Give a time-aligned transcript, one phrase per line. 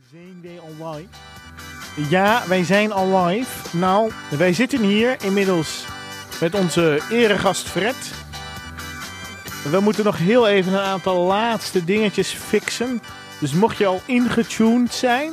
[0.00, 1.08] Zijn wij al live?
[2.10, 3.76] Ja, wij zijn al live.
[3.76, 5.84] Nou, wij zitten hier inmiddels
[6.40, 7.96] met onze eregast Fred.
[9.70, 13.02] We moeten nog heel even een aantal laatste dingetjes fixen.
[13.40, 15.32] Dus mocht je al ingetuned zijn,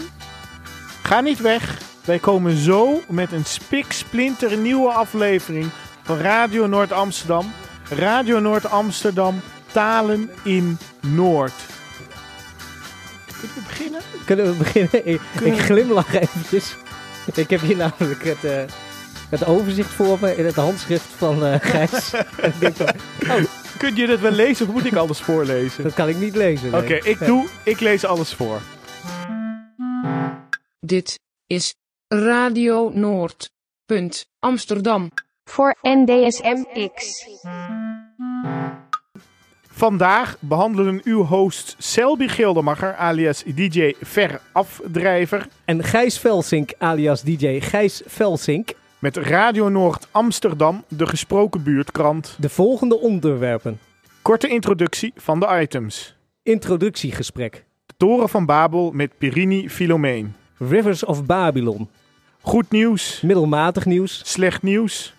[1.03, 1.77] ga niet weg.
[2.05, 5.69] Wij komen zo met een spiksplinter nieuwe aflevering
[6.03, 7.51] van Radio Noord Amsterdam.
[7.89, 9.41] Radio Noord Amsterdam,
[9.71, 11.53] talen in Noord.
[13.39, 14.01] Kunnen we beginnen?
[14.25, 15.07] Kunnen we beginnen?
[15.07, 16.75] Ik, Kunnen ik we- glimlach eventjes.
[17.35, 18.63] Ik heb hier namelijk het, eh,
[19.29, 22.13] het overzicht voor me in het handschrift van eh Gijs.
[22.13, 22.87] en ik denk van,
[23.29, 23.43] oh,
[23.77, 25.83] Kun je dat wel lezen of moet ik alles voorlezen?
[25.83, 26.73] dat kan ik niet lezen.
[26.73, 28.61] Oké, ik doe, ik lees alles voor.
[30.79, 31.75] Dit is
[32.07, 33.51] Radio Noord.
[33.85, 35.09] Punt Amsterdam.
[35.43, 37.25] voor NDSM-X.
[39.79, 48.01] Vandaag behandelen uw host Selby Gildemacher alias DJ Verafdrijver En Gijs Velsink alias DJ Gijs
[48.05, 52.35] Velsink met Radio Noord Amsterdam, de gesproken buurtkrant.
[52.39, 53.79] de volgende onderwerpen.
[54.21, 56.15] Korte introductie van de items.
[56.43, 57.65] Introductiegesprek.
[57.85, 60.35] De Toren van Babel met Pirini Filomeen.
[60.57, 61.89] Rivers of Babylon.
[62.41, 64.21] Goed nieuws, Middelmatig nieuws.
[64.25, 65.13] slecht nieuws,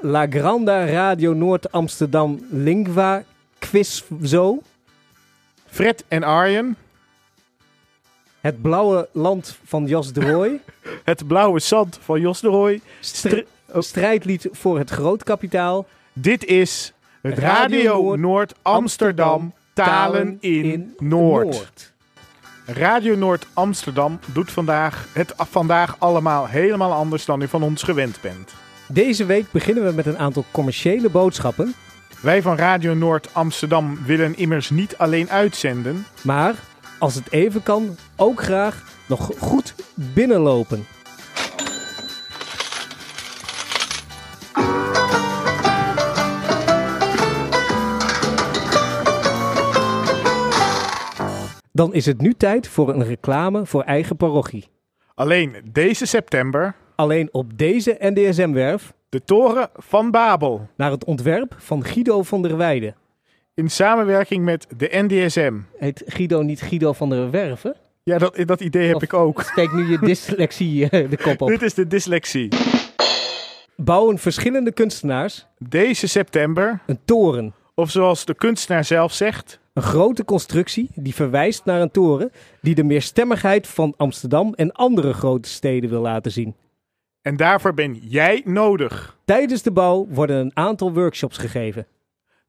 [0.00, 3.24] La Granda Radio Noord Amsterdam Lingua
[3.70, 4.58] Quiz Zo.
[5.66, 6.76] Fred en Arjen,
[8.40, 10.60] Het blauwe land van Jos de Rooij.
[11.04, 12.80] het blauwe zand van Jos de Rooij.
[13.00, 13.46] Stri-
[13.78, 15.86] strijdlied voor het grootkapitaal.
[16.12, 21.92] Dit is Radio, Radio Noord, Noord Amsterdam, Talen in, Noord.
[22.66, 28.20] Radio Noord Amsterdam doet vandaag het vandaag allemaal helemaal anders dan u van ons gewend
[28.20, 28.52] bent.
[28.88, 31.74] Deze week beginnen we met een aantal commerciële boodschappen.
[32.22, 36.04] Wij van Radio Noord Amsterdam willen immers niet alleen uitzenden.
[36.24, 36.54] Maar
[36.98, 40.86] als het even kan, ook graag nog goed binnenlopen.
[51.72, 54.68] Dan is het nu tijd voor een reclame voor eigen parochie.
[55.14, 60.68] Alleen deze september Alleen op deze NDSM-werf de Toren van Babel.
[60.76, 62.94] naar het ontwerp van Guido van der Weijden.
[63.54, 65.54] In samenwerking met de NDSM.
[65.76, 67.76] Heet Guido niet Guido van der Werven?
[68.02, 69.42] Ja, dat, dat idee heb Of- ik ook.
[69.42, 71.48] Steek nu je dyslexie eh, de kop op.
[71.58, 72.48] Dit is de dyslexie.
[73.76, 77.54] Bouwen verschillende kunstenaars Deze september, een toren.
[77.74, 82.30] of zoals de kunstenaar zelf zegt, Een grote constructie die verwijst naar een toren
[82.60, 86.54] die de meerstemmigheid van Amsterdam en andere grote steden wil laten zien.
[87.22, 89.16] En daarvoor ben jij nodig.
[89.24, 91.86] Tijdens de bouw worden een aantal workshops gegeven.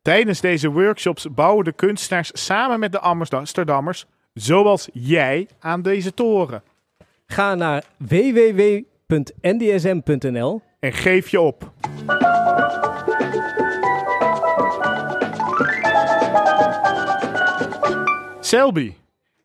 [0.01, 6.63] Tijdens deze workshops bouwen de kunstenaars samen met de Amsterdammers, zoals jij, aan deze toren.
[7.25, 9.01] Ga naar www.ndsm.nl
[10.79, 11.71] En geef je op.
[18.39, 18.93] Selby,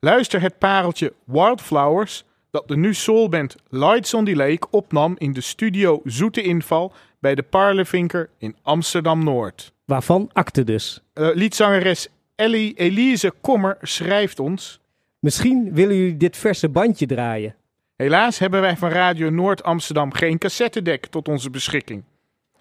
[0.00, 5.40] Luister het pareltje Wildflowers dat de nu soulband Lights on the Lake opnam in de
[5.40, 9.74] studio Zoete Inval bij de Parlevinker in Amsterdam-Noord.
[9.86, 11.02] Waarvan akte dus.
[11.12, 14.80] Eh, liedzangeres Ellie Elise Kommer schrijft ons...
[15.18, 17.54] Misschien willen jullie dit verse bandje draaien.
[17.96, 22.04] Helaas hebben wij van Radio Noord Amsterdam geen cassettedek tot onze beschikking.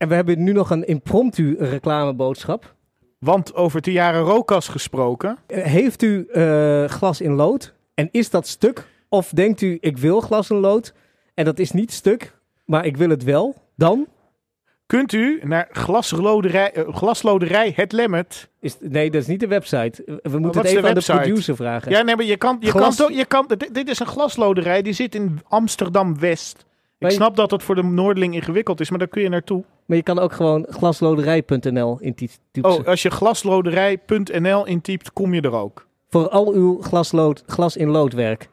[0.00, 2.74] En we hebben nu nog een impromptu reclameboodschap.
[3.18, 5.36] Want over Tiara Rokas gesproken.
[5.46, 7.74] Heeft u eh, glas in lood?
[7.94, 8.86] En is dat stuk?
[9.08, 10.94] Of denkt u, ik wil glas in lood
[11.34, 13.54] en dat is niet stuk, maar ik wil het wel?
[13.76, 14.06] Dan
[14.86, 18.48] Kunt u naar glasloderij, eh, glasloderij Het Lemmet.
[18.60, 20.02] is nee, dat is niet de website.
[20.06, 21.90] We moeten wat het is de even aan de producer vragen.
[21.92, 24.06] Ja, nee, maar je kan, je Glas- kan, toch- je kan dit, dit is een
[24.06, 26.64] glasloderij, die zit in Amsterdam-West.
[27.00, 29.64] Ik Maar snap dat het voor de Noordeling ingewikkeld is, maar daar kun je naartoe.
[29.86, 32.30] Maar je kan ook gewoon glasloderij.nl in die
[32.64, 35.86] Oh, als je glasloderij.nl intypt, kom je er ook.
[36.08, 38.48] Voor al uw glaslood, glas in loodwerk.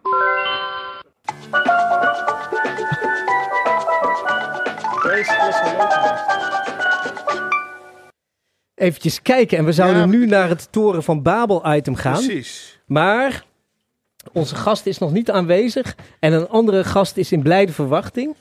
[8.76, 10.06] Eventjes kijken en we zouden Ja.
[10.08, 12.14] nu naar het Toren van Babel item gaan.
[12.14, 12.80] Precies.
[12.86, 13.44] Maar
[14.34, 18.36] onze gast is nog niet aanwezig en een andere gast is in blijde verwachting.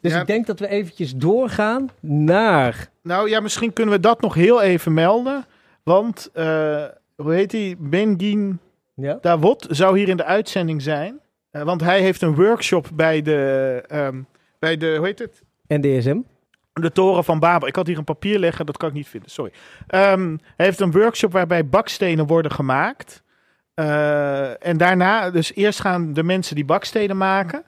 [0.00, 0.20] Dus Ja.
[0.20, 2.90] ik denk dat we eventjes doorgaan naar...
[3.02, 5.44] Nou ja, misschien kunnen we dat nog heel even melden.
[5.82, 6.84] Want, eh,
[7.16, 7.76] hoe heet hij?
[7.78, 8.58] Bengin
[8.94, 9.18] Ja?
[9.20, 11.20] Davot zou hier in de uitzending zijn.
[11.50, 14.22] Eh, want hij heeft een workshop bij de, ehm,
[14.58, 15.42] bij de, hoe heet het?
[15.66, 16.18] NDSM.
[16.72, 17.68] De Toren van Babel.
[17.68, 19.52] Ik had hier een papier liggen, dat kan ik niet vinden, sorry.
[19.86, 23.22] Ehm, hij heeft een workshop waarbij bakstenen worden gemaakt.
[23.80, 27.64] Eh, en daarna, dus eerst gaan de mensen die bakstenen maken.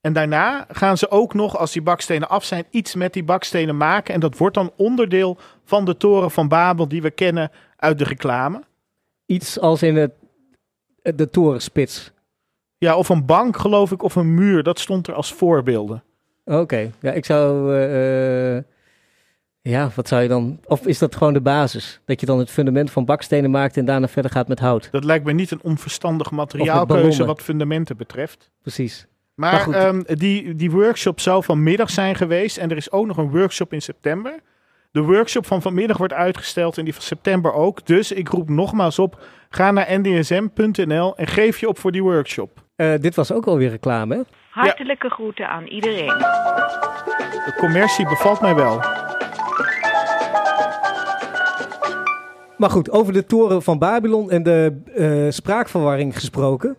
[0.00, 3.76] En daarna gaan ze ook nog, als die bakstenen af zijn, iets met die bakstenen
[3.76, 4.14] maken.
[4.14, 8.04] En dat wordt dan onderdeel van de Toren van Babel die we kennen uit de
[8.04, 8.62] reclame.
[9.26, 10.12] Iets als in het,
[11.02, 12.12] de torenspits.
[12.78, 14.62] Ja, of een bank geloof ik, of een muur.
[14.62, 16.02] Dat stond er als voorbeelden.
[16.44, 17.74] Oké, ja, ik zou.
[17.74, 18.62] eh, eh,
[19.70, 20.58] ja, wat zou je dan.
[20.66, 22.00] Of is dat gewoon de basis?
[22.04, 24.88] Dat je dan het fundament van bakstenen maakt en daarna verder gaat met hout.
[24.90, 28.50] Dat lijkt me niet een onverstandige materiaalkeuze wat fundamenten betreft.
[28.62, 29.06] Precies.
[29.34, 29.74] Maar, Maar goed.
[29.74, 32.56] ehm, die, die workshop zou vanmiddag zijn geweest.
[32.56, 34.40] En er is ook nog een workshop in september.
[34.90, 37.86] De workshop van vanmiddag wordt uitgesteld en die van september ook.
[37.86, 42.62] Dus ik roep nogmaals op, ga naar ndsm.nl en geef je op voor die workshop.
[42.76, 44.24] Eh, dit was ook alweer reclame.
[44.50, 46.18] Hartelijke groeten aan iedereen.
[47.46, 48.80] De commercie bevalt mij wel.
[52.56, 56.76] Maar goed, over de toren van Babylon en de eh, spraakverwarring gesproken.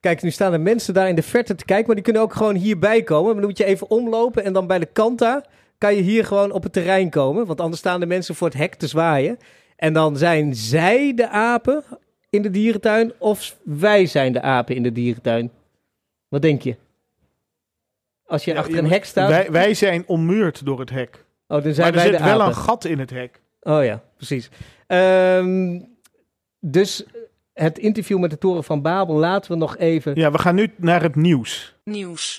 [0.00, 2.34] Kijk, nu staan er mensen daar in de verte te kijken, maar die kunnen ook
[2.34, 3.34] gewoon hierbij komen.
[3.36, 5.44] Dan moet je even omlopen en dan bij de kant daar
[5.78, 7.46] kan je hier gewoon op het terrein komen.
[7.46, 9.38] Want anders staan de mensen voor het hek te zwaaien.
[9.76, 11.84] En dan zijn zij de apen
[12.30, 15.50] in de dierentuin of wij zijn de apen in de dierentuin.
[16.28, 16.76] Wat denk je?
[18.26, 19.28] Als je Ja, achter een hek staat.
[19.28, 21.24] Wij, wij zijn ommuurd door het hek.
[21.48, 22.46] oh, dan zijn Maar er wij zit de wel apen.
[22.46, 23.40] een gat in het hek.
[23.60, 24.48] Oh ja, precies.
[24.86, 25.80] Ehm,
[26.60, 27.04] dus
[27.52, 30.14] het interview met de Toren van Babel laten we nog even.
[30.14, 31.74] Ja, we gaan nu naar het nieuws.
[31.84, 32.38] Nieuws.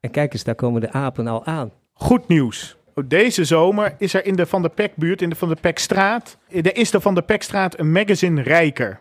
[0.00, 1.72] En kijk eens, daar komen de apen al aan.
[1.92, 2.76] Goed nieuws.
[3.04, 6.76] Deze zomer is er in de Van der Pekbuurt, in de Van der Pekstraat, er
[6.76, 9.00] is de Van der Pekstraat een magazine rijker.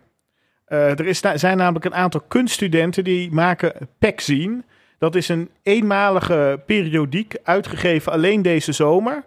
[0.66, 4.64] Eh, er is, na- zijn namelijk een aantal kunststudenten die maken Pekzine.
[4.98, 9.24] Dat is een eenmalige periodiek, uitgegeven alleen deze zomer.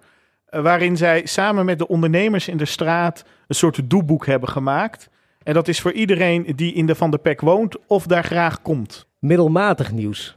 [0.55, 5.09] Eh, waarin zij samen met de ondernemers in de straat een soort doeboek hebben gemaakt.
[5.43, 8.63] En dat is voor iedereen die in de Van der Pek woont of daar graag
[8.63, 9.07] komt.
[9.19, 10.37] Middelmatig nieuws.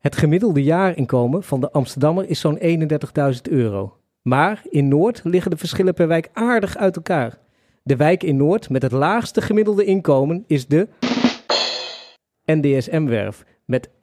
[0.00, 3.96] Het gemiddelde jaarinkomen van de Amsterdammer is zo'n 31.000 euro.
[4.22, 7.38] Maar in Noord liggen de verschillen per wijk aardig uit elkaar.
[7.82, 10.88] De wijk in Noord met het laagste gemiddelde inkomen is de
[12.44, 13.94] NDSM-werf met 11.600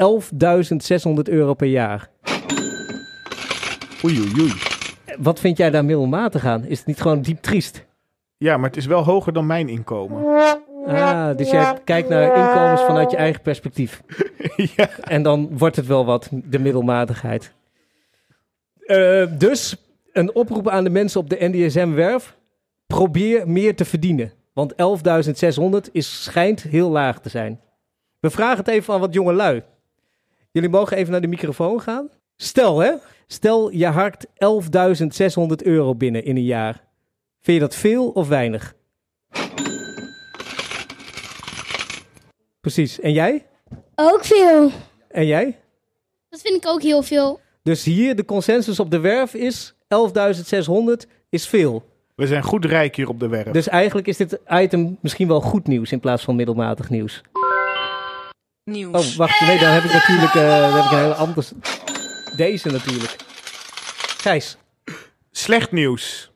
[1.23, 2.09] euro per jaar.
[4.03, 4.70] Oei, oei, oei.
[5.19, 6.65] Wat vind jij daar middelmatig aan?
[6.65, 7.85] Is het niet gewoon diep triest?
[8.37, 10.25] Ja, maar het is wel hoger dan mijn inkomen.
[10.85, 14.01] Ah, dus jij kijkt naar inkomens vanuit je eigen perspectief.
[14.75, 14.89] ja.
[14.99, 17.53] En dan wordt het wel wat, de middelmatigheid.
[18.85, 19.75] Eh, dus
[20.11, 22.37] een oproep aan de mensen op de NDSM-werf.
[22.87, 24.31] Probeer meer te verdienen.
[24.53, 27.59] Want 11.600 is, schijnt heel laag te zijn.
[28.19, 29.63] We vragen het even aan wat jonge lui.
[30.51, 32.09] Jullie mogen even naar de microfoon gaan.
[32.41, 32.93] Stel hè,
[33.27, 36.83] stel je harkt 11.600 euro binnen in een jaar.
[37.41, 38.75] Vind je dat veel of weinig?
[42.61, 42.99] Precies.
[42.99, 43.45] En jij?
[43.95, 44.71] Ook veel.
[45.07, 45.59] En jij?
[46.29, 47.39] Dat vind ik ook heel veel.
[47.63, 51.83] Dus hier de consensus op de werf is 11.600 is veel.
[52.15, 53.51] We zijn goed rijk hier op de werf.
[53.51, 57.21] Dus eigenlijk is dit item misschien wel goed nieuws in plaats van middelmatig nieuws.
[58.63, 59.11] Nieuws.
[59.11, 59.39] Oh, wacht.
[59.39, 61.43] Nee, dan heb ik natuurlijk eh, dan heb ik een hele andere...
[62.35, 63.15] Deze natuurlijk.
[64.17, 64.57] Gijs.
[65.31, 66.31] Slecht nieuws.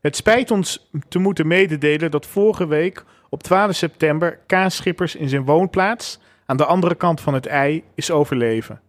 [0.00, 5.28] Het spijt ons te moeten mededelen dat vorige week op 12 september Kaas Schippers in
[5.28, 8.80] zijn woonplaats aan de andere kant van het ei is overleven.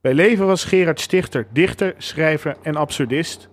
[0.00, 3.48] Bij leven was Gerard Stichter dichter, schrijver en absurdist.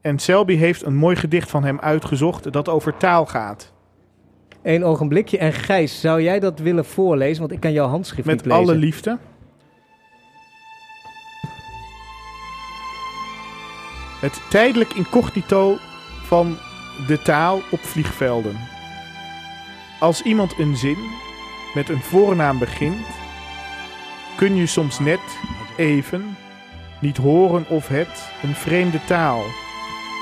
[0.00, 3.72] En Selby heeft een mooi gedicht van hem uitgezocht dat over taal gaat.
[4.62, 5.38] Eén ogenblikje.
[5.38, 7.40] En Gijs, zou jij dat willen voorlezen?
[7.40, 8.60] Want ik kan jouw handschrift Met niet lezen.
[8.60, 9.18] alle liefde.
[14.22, 15.78] Het tijdelijk incognito
[16.22, 16.58] van
[17.06, 18.56] de taal op vliegvelden.
[20.00, 20.98] Als iemand een zin
[21.74, 23.06] met een voornaam begint,
[24.36, 25.20] kun je soms net
[25.76, 26.36] even
[27.00, 29.44] niet horen of het een vreemde taal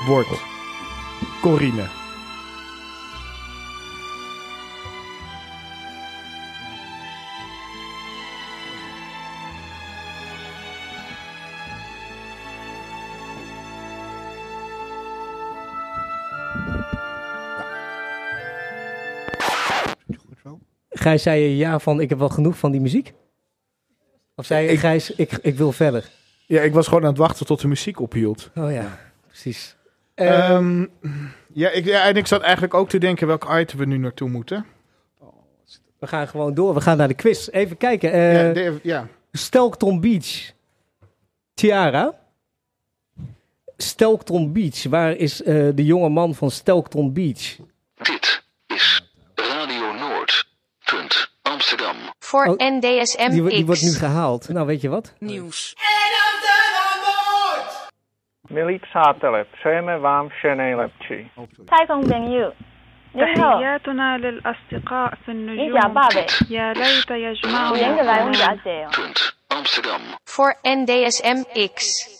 [0.05, 0.43] wordt.
[1.41, 2.00] Corine.
[21.01, 23.13] Gijs, zei je ja van ik heb wel genoeg van die muziek?
[24.35, 26.09] Of zei je Ik- Gijs, ik, ik wil verder?
[26.47, 28.49] Ja, ik was gewoon aan het wachten tot de muziek ophield.
[28.55, 29.75] Oh ja, precies.
[30.13, 30.85] Eh, Ehm,
[31.53, 34.29] ja, ik, ja, en ik zat eigenlijk ook te denken welk item we nu naartoe
[34.29, 34.65] moeten.
[35.99, 36.73] we gaan gewoon door.
[36.73, 37.47] We gaan naar de quiz.
[37.47, 38.11] Even kijken.
[38.11, 39.07] eh ja, de- ja.
[39.31, 40.51] Stelkton Beach.
[41.53, 42.19] Tiara.
[43.77, 44.83] Stelkton Beach.
[44.83, 47.55] Waar is eh, de jonge man van Stelkton Beach?
[47.95, 50.49] Dit is Radio Noord.
[50.85, 51.95] Punt Amsterdam
[52.31, 54.49] voor oh, NDSM die, die, wordt nu gehaald.
[54.49, 55.15] Nou, weet je wat?
[55.19, 55.75] Nieuws.
[58.49, 61.31] Milik přátelé, přejeme vám vše nejlepší.
[61.65, 62.51] Taikong Dengyu.
[63.13, 65.77] تحياتنا للأصدقاء في النجوم
[66.49, 68.57] يا ليت يجمعنا
[69.47, 70.01] Amsterdam.
[70.23, 70.55] Voor
[71.73, 72.19] X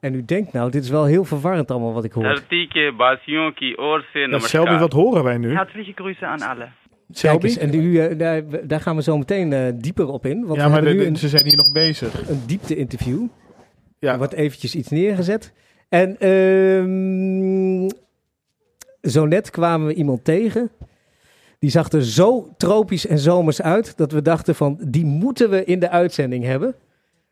[0.00, 2.24] En u denkt nou, dit is wel heel verwarrend allemaal wat ik hoor.
[2.24, 2.38] Ja,
[4.38, 5.54] Shelby, wat horen wij nu?
[5.54, 6.68] Hartelijke groeten aan alle.
[7.58, 10.44] En u, eh, daar, daar gaan we zo meteen eh, dieper op in.
[10.46, 12.28] Want Ja, maar hebben de- nu de- een, ze zijn hier nog bezig.
[12.28, 13.22] een diepte-interview.
[13.98, 14.18] Ja.
[14.18, 15.52] Wordt eventjes iets neergezet.
[15.88, 17.88] En ehm,
[19.10, 20.70] zo net kwamen we iemand tegen.
[21.58, 25.64] Die zag er zo tropisch en zomers uit dat we dachten van die moeten we
[25.64, 26.74] in de uitzending hebben.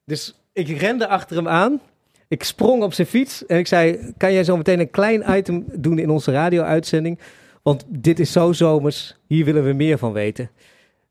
[0.05, 1.81] Dus ik rende achter hem aan.
[2.29, 5.65] Ik sprong op zijn fiets en ik zei: Kan jij zo meteen een klein item
[5.75, 7.19] doen in onze radio-uitzending?
[7.67, 10.51] Want dit is zo zomers, hier willen we meer van weten.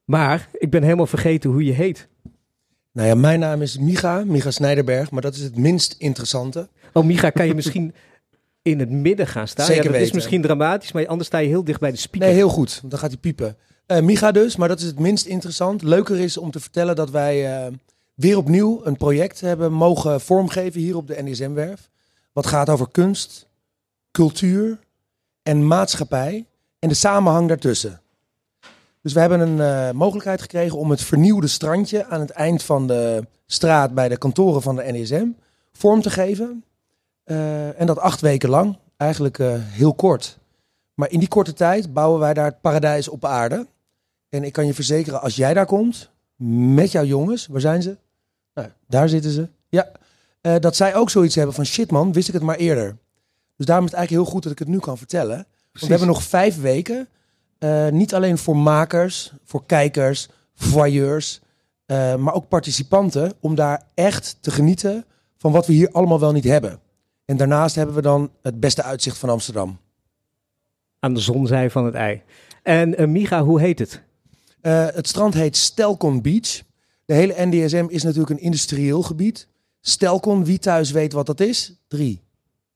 [0.05, 2.07] Maar ik ben helemaal vergeten hoe je heet.
[2.91, 6.69] Nou ja, mijn naam is Micha, Micha Snijderberg, maar dat is het minst interessante.
[6.93, 7.93] Oh, Micha, kan je misschien
[8.61, 9.65] in het midden gaan staan?
[9.65, 12.27] Zeker ja, dat is misschien dramatisch, maar anders sta je heel dicht bij de speaker.
[12.27, 13.57] Nee, heel goed, want dan gaat hij piepen.
[13.85, 15.81] Eh Micha dus, maar dat is het minst interessant.
[15.81, 17.73] Leuker is om te vertellen dat wij eh,
[18.13, 21.89] weer opnieuw een project hebben mogen vormgeven hier op de NDSM-werf.
[22.33, 23.47] Wat gaat over kunst,
[24.11, 24.83] cultuur
[25.45, 26.45] en maatschappij
[26.79, 28.01] en de samenhang daartussen.
[29.01, 32.87] Dus we hebben een eh, mogelijkheid gekregen om het vernieuwde strandje aan het eind van
[32.87, 35.27] de straat bij de kantoren van de NDSM
[35.71, 36.63] vorm te geven.
[37.23, 40.37] Eh, en dat acht weken lang, eigenlijk eh, heel kort.
[40.93, 43.67] Maar in die korte tijd bouwen wij daar het paradijs op aarde.
[44.29, 46.09] En ik kan je verzekeren, als jij daar komt,
[46.75, 47.97] met jouw jongens, waar zijn ze?
[48.53, 49.47] Nou, daar zitten ze.
[49.69, 49.91] Ja,
[50.59, 52.97] dat zij ook zoiets hebben van shit man, wist ik het maar eerder.
[53.55, 55.35] Dus daarom is het eigenlijk heel goed dat ik het nu kan vertellen.
[55.35, 55.47] Want
[55.85, 57.07] we hebben nog vijf weken.
[57.57, 61.41] eh, niet alleen voor makers, voor kijkers, voyeurs,
[61.85, 63.33] eh, maar ook participanten.
[63.39, 65.05] Om daar echt te genieten
[65.37, 66.79] van wat we hier allemaal wel niet hebben.
[67.25, 69.79] En daarnaast hebben we dan het beste uitzicht van Amsterdam.
[70.99, 72.21] Aan de zonzij van het ei.
[72.63, 74.01] En eh, Micha, hoe heet het?
[74.61, 76.61] Het strand heet Stelkon Beach.
[77.05, 79.47] De hele NDSM is natuurlijk een industrieel gebied.
[79.81, 81.73] Stelkon, wie thuis weet wat dat is?
[81.87, 82.21] Drie,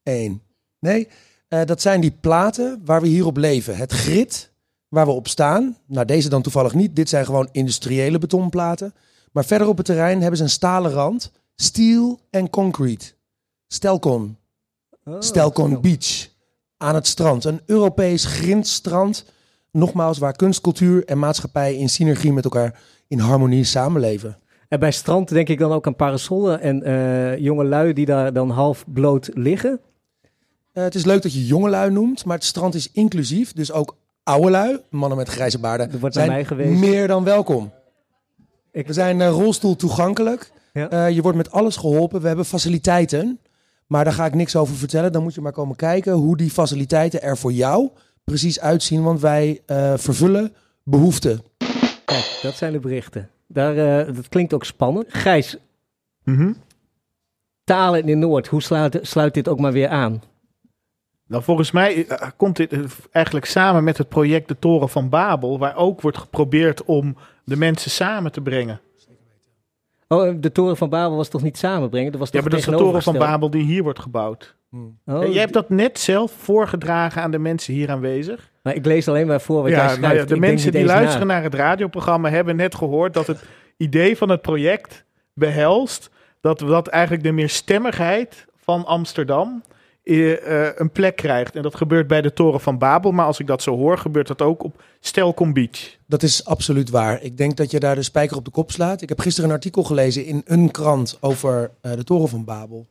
[0.04, 0.42] één.
[0.80, 1.08] Nee,
[1.48, 3.78] eh, dat zijn die platen waar we hier op leven.
[3.78, 4.52] Het grit
[4.88, 5.78] waar we op staan.
[5.86, 6.96] Nou, deze dan toevallig niet.
[6.96, 8.94] Dit zijn gewoon industriële betonplaten.
[9.32, 11.32] Maar verder op het terrein hebben ze een stalen rand.
[11.56, 13.06] Steel en concrete.
[13.68, 14.38] Stelcon.
[15.04, 16.28] Oh, Stelcon Beach.
[16.78, 17.44] Aan het strand.
[17.44, 19.26] Een Europees grindstrand.
[19.72, 24.38] Nogmaals, waar kunst, cultuur en maatschappij in synergie met elkaar in harmonie samenleven.
[24.68, 28.34] En bij strand denk ik dan ook aan parasollen en eh jonge lui die daar
[28.34, 29.80] dan half bloot liggen.
[30.80, 33.54] Eh, het is leuk dat je jongelui noemt, maar het strand is inclusief.
[33.54, 36.46] Dus ook oude lui, mannen met grijze baarden, wordt zijn mij
[36.80, 37.72] meer dan welkom.
[38.72, 40.52] Ik- We zijn eh, rolstoel toegankelijk.
[40.74, 40.90] Ja.
[40.90, 42.22] Eh, je wordt met alles geholpen.
[42.22, 43.40] We hebben faciliteiten.
[43.88, 45.12] Maar daar ga ik niks over vertellen.
[45.12, 47.90] Dan moet je maar komen kijken hoe die faciliteiten er voor jou
[48.24, 49.04] precies uitzien.
[49.04, 51.42] Want wij eh, vervullen behoeften.
[52.06, 53.30] Kijk, dat zijn de berichten.
[53.48, 55.06] Daar, eh, dat klinkt ook spannend.
[55.10, 55.58] Gijs,
[56.24, 56.54] Mhm.
[57.64, 60.22] talen in Noord, hoe sluit, sluit dit ook maar weer aan?
[61.30, 62.80] Nou, volgens mij eh, komt dit eh,
[63.12, 67.56] eigenlijk samen met het project De Toren van Babel, waar ook wordt geprobeerd om de
[67.58, 68.80] mensen samen te brengen.
[70.08, 72.12] Oh, de Toren van Babel was toch niet samenbrengen?
[72.12, 73.18] Dat was Ja, maar dat is de Toren van?
[73.18, 74.56] Babel die hier wordt gebouwd.
[74.72, 78.52] Oh, En jij hebt dat net zelf voorgedragen aan de mensen hier aanwezig.
[78.64, 80.02] maar ik lees alleen maar voor wat jij Ja, schrijft.
[80.02, 81.34] nou ja, de Ik mensen die luisteren na.
[81.34, 83.44] naar het radioprogramma hebben net gehoord dat het
[83.78, 86.10] idee van het project behelst
[86.42, 89.78] dat, dat eigenlijk de meerstemmigheid van Amsterdam eh, eh,
[90.76, 91.56] een plek krijgt.
[91.56, 94.28] En dat gebeurt bij de Toren van Babel, maar als ik dat zo hoor, gebeurt
[94.28, 95.98] dat ook op Stelcom Beach.
[96.06, 97.22] Dat is absoluut waar.
[97.22, 99.02] Ik denk dat je daar de spijker op de kop slaat.
[99.02, 102.88] Ik heb gisteren een artikel gelezen in een krant over eh, de Toren van Babel.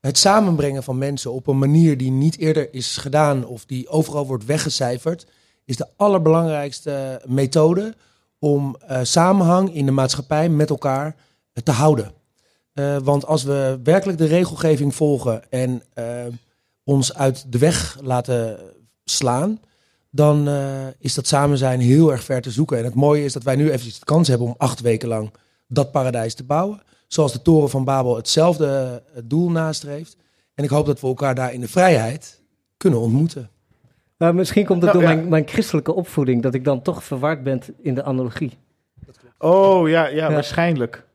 [0.00, 4.26] Het samenbrengen van mensen op een manier die niet eerder is gedaan of die overal
[4.26, 5.26] wordt weggecijferd,
[5.64, 7.94] is de allerbelangrijkste methode
[8.38, 11.16] om eh, samenhang in de maatschappij met elkaar
[11.52, 12.12] eh, te houden.
[12.78, 16.04] Eh, want als we werkelijk de regelgeving volgen en eh,
[16.84, 18.58] ons uit de weg laten
[19.04, 19.60] slaan,
[20.10, 22.78] dan eh, is dat samen zijn heel erg ver te zoeken.
[22.78, 25.32] En het mooie is dat wij nu eventjes de kans hebben om acht weken lang
[25.68, 26.82] dat paradijs te bouwen.
[27.06, 30.16] Zoals de Toren van Babel hetzelfde doel nastreeft.
[30.54, 32.42] En ik hoop dat we elkaar daar in de vrijheid
[32.76, 33.50] kunnen ontmoeten.
[34.16, 35.16] Maar misschien komt het Nou, door ja.
[35.16, 38.58] mijn, mijn christelijke opvoeding dat ik dan toch verward ben in de analogie.
[39.38, 40.32] Oh ja, ja, Ja.
[40.32, 41.06] waarschijnlijk.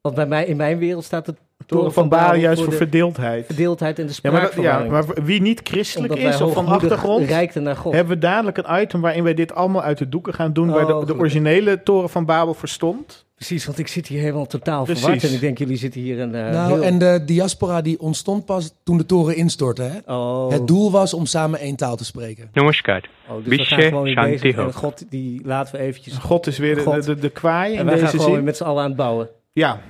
[0.00, 3.46] Want bij mij, in mijn wereld staat het Toren van Babel juist voor, verdeeldheid.
[3.46, 4.54] Verdeeldheid in de spraak.
[4.54, 7.92] Ja, maar, ja, maar wie niet christelijk is of van achtergrond, naar God.
[7.92, 10.86] hebben we dadelijk een item waarin wij dit allemaal uit de doeken gaan doen, waar
[10.86, 13.26] de, oh, originele Toren van Babel verstond.
[13.34, 15.24] Precies, want ik zit hier helemaal totaal Precies.
[15.24, 16.34] en ik denk jullie zitten hier een.
[16.34, 19.82] Eh, nou, en de diaspora die ontstond pas toen de toren instortte.
[19.82, 20.14] Hè?
[20.14, 20.50] Oh.
[20.50, 22.50] Het doel was om samen één taal te spreken.
[22.52, 26.14] Noem Oh, dus we gaan gewoon in God, die laten we eventjes.
[26.18, 27.72] God is weer de, de, de kwaai.
[27.72, 29.28] En, en wij gaan gewoon weer met z'n allen aan het bouwen.
[29.52, 29.80] Ja,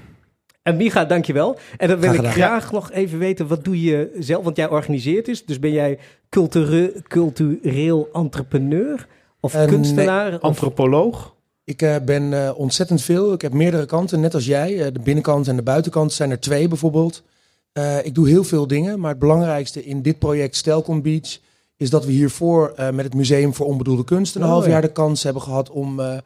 [0.62, 1.58] En Micha, dankjewel.
[1.76, 4.44] En dan wil Graag ik graag nog even weten, wat doe je zelf?
[4.44, 5.44] Want jij organiseert dus.
[5.44, 9.06] Dus ben jij culture- cultureel entrepreneur?
[9.40, 10.34] Of nee, kunstenaar?
[10.34, 11.34] of, antropoloog.
[11.64, 13.32] Ik eh, ben eh, ontzettend veel.
[13.32, 14.80] Ik heb meerdere kanten, net als jij.
[14.84, 17.22] Eh, de binnenkant en de buitenkant zijn er twee bijvoorbeeld.
[17.72, 21.38] Eh, ik doe heel veel dingen, maar het belangrijkste in dit project Stelcom Beach
[21.76, 24.70] is dat we hiervoor eh, met het Museum voor Onbedoelde Kunst een Oh, half ja.
[24.70, 26.16] jaar de kans hebben gehad om eh,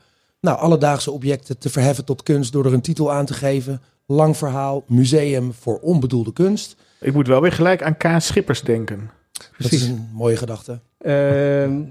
[0.42, 3.82] nou, alledaagse objecten te verheffen tot kunst door er een titel aan te geven.
[4.06, 6.76] Lang verhaal, Museum voor Onbedoelde Kunst.
[7.00, 8.04] Ik moet wel weer gelijk aan K.
[8.18, 9.10] Schippers denken.
[9.58, 10.80] Dat is een mooie gedachte.
[10.98, 11.82] Ehm,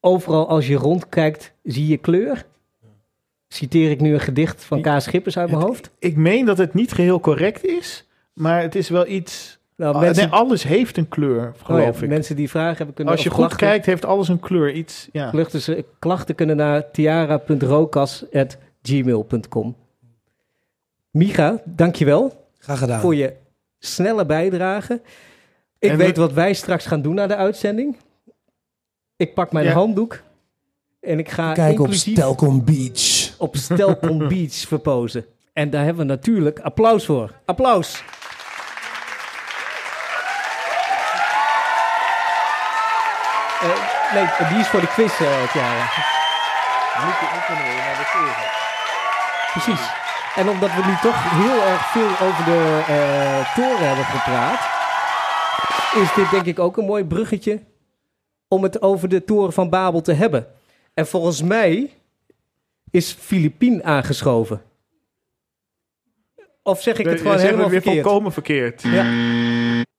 [0.00, 2.46] overal als je rondkijkt, zie je kleur?
[3.48, 5.00] Citeer ik nu een gedicht van K.
[5.00, 5.90] Schippers uit mijn hoofd?
[5.98, 9.58] Ik meen dat het niet geheel correct is, maar het is wel iets...
[9.76, 12.08] Nou, Ah, mensen, nee, alles heeft een kleur, oh geloof ja, ik.
[12.08, 13.14] mensen die vragen hebben kunnen...
[13.14, 14.72] Als je goed klachten- kijkt, heeft alles een kleur.
[14.72, 15.30] Iets, ja.
[15.30, 19.76] Klachten, klachten kunnen naar tiara.rokas.gmail.com.
[21.10, 23.00] Micha, dankjewel Graag gedaan.
[23.00, 23.32] voor je
[23.78, 25.00] snelle bijdrage.
[25.78, 27.96] Ik En weet we- wat wij straks gaan doen na de uitzending.
[29.16, 29.72] Ik pak mijn Ja.
[29.72, 30.22] handdoek
[31.00, 33.34] en ik ga Kijk op Stelcom Beach.
[33.38, 35.24] op Stelcom Beach verpozen.
[35.52, 37.32] En daar hebben we natuurlijk applaus voor.
[37.44, 38.04] Applaus!
[44.16, 45.86] Nee, die is voor de quiz, eh Tiara.
[49.52, 49.90] Precies.
[50.36, 54.60] En omdat we nu toch heel erg veel over de eh, toren hebben gepraat,
[56.02, 57.60] is dit denk ik ook een mooi bruggetje
[58.48, 60.46] om het over de toren van Babel te hebben.
[60.94, 61.90] En volgens mij
[62.90, 64.62] is Filipien aangeschoven.
[66.62, 68.04] Of zeg ik het Je gewoon zegt het helemaal weer verkeerd?
[68.04, 68.82] volkomen verkeerd.
[68.82, 69.04] Ja.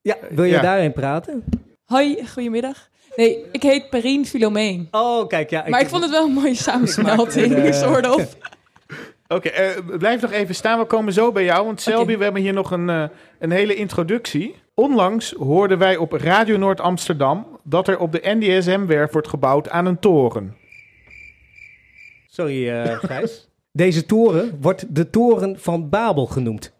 [0.00, 0.60] ja, wil je Ja.
[0.60, 1.44] daarin praten?
[1.84, 2.88] Hoi, goedemiddag.
[3.16, 4.88] Nee, ik heet Perrine Filomeen.
[4.90, 5.64] Oh, kijk, ja.
[5.68, 8.36] Maar ik vond het wel een mooie samensmelting, een, soort of.
[9.28, 10.78] Oké, eh, blijf nog even staan.
[10.78, 11.64] We komen zo bij jou.
[11.64, 13.04] Want Selby, we hebben hier nog een, eh,
[13.38, 14.54] een hele introductie.
[14.74, 19.86] Onlangs hoorden wij op Radio Noord Amsterdam dat er op de NDSM-werf wordt gebouwd aan
[19.86, 20.56] een toren.
[22.26, 23.48] Sorry, eh Gijs.
[23.72, 26.76] Deze toren wordt de toren van Babel genoemd.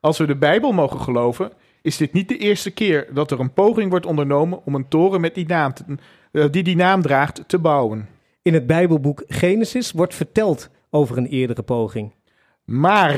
[0.00, 1.52] Als we de Bijbel mogen geloven,
[1.88, 5.20] is dit niet de eerste keer dat er een poging wordt ondernomen om een toren
[5.20, 5.84] met die naam, te-
[6.32, 8.08] eh, die die naam draagt te bouwen.
[8.42, 12.12] In het Bijbelboek Genesis wordt verteld over een eerdere poging.
[12.64, 13.16] Maar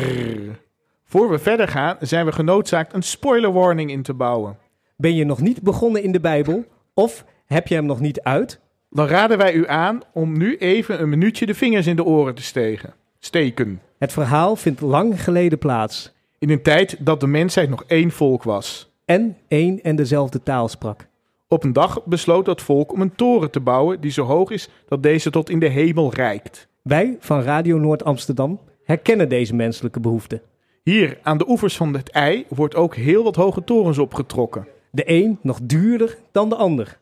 [1.04, 4.58] voor we verder gaan, zijn we genoodzaakt een spoiler warning in te bouwen.
[4.96, 8.60] Ben je nog niet begonnen in de Bijbel of heb je hem nog niet uit?
[8.90, 12.34] Dan raden wij u aan om nu even een minuutje de vingers in de oren
[12.34, 12.94] te steken.
[13.18, 13.80] steken.
[13.98, 18.42] Het verhaal vindt lang geleden plaats In een tijd dat de mensheid nog één volk
[18.42, 18.88] was.
[19.04, 21.06] en één en dezelfde taal sprak.
[21.48, 24.68] Op een dag besloot dat volk om een toren te bouwen die zo hoog is
[24.88, 26.68] dat deze tot in de hemel reikt.
[26.82, 30.42] Wij van Radio Noord Amsterdam herkennen deze menselijke behoefte.
[30.82, 34.66] Hier aan de oevers van het IJ wordt ook heel wat hoge torens opgetrokken.
[34.90, 36.98] De een nog duurder dan de ander.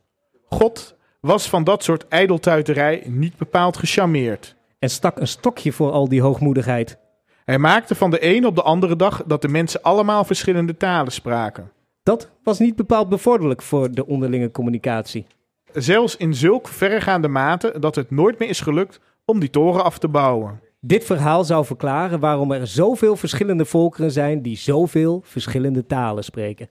[0.48, 4.57] God was van dat soort ijdeltuiterij niet bepaald gecharmeerd.
[4.79, 6.98] En stak een stokje voor al die hoogmoedigheid.
[7.49, 11.13] Hij maakte van de een op de andere dag dat de mensen allemaal verschillende talen
[11.13, 11.71] spraken.
[12.03, 15.27] Dat was niet bepaald bevorderlijk voor de onderlinge communicatie.
[15.73, 19.99] Zelfs in zulk verregaande mate dat het nooit meer is gelukt om die toren af
[19.99, 20.61] te bouwen.
[20.81, 26.69] Dit verhaal zou verklaren waarom er zoveel verschillende volkeren zijn die zoveel verschillende talen spreken.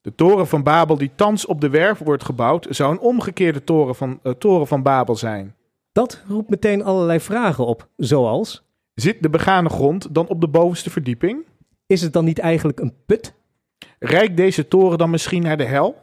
[0.00, 3.94] De toren van Babel die thans op de werf wordt gebouwd, zou een omgekeerde toren
[3.94, 5.54] van, eh, toren van Babel zijn.
[5.92, 8.61] Dat roept meteen allerlei vragen op, zoals:
[8.94, 11.44] Zit de begane grond dan op de bovenste verdieping?
[11.86, 13.34] is het dan niet eigenlijk een put?
[13.98, 15.96] Rijkt deze toren dan misschien naar de hel?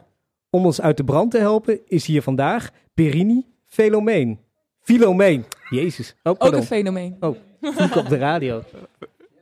[0.50, 4.40] Om ons uit de brand te helpen is hier vandaag Perini Filomeen.
[4.80, 5.44] Filomeen.
[5.70, 6.14] Jezus.
[6.22, 6.60] Oh, Ook pardon.
[6.60, 7.16] een fenomeen.
[7.20, 8.62] Oh, vloek op de radio.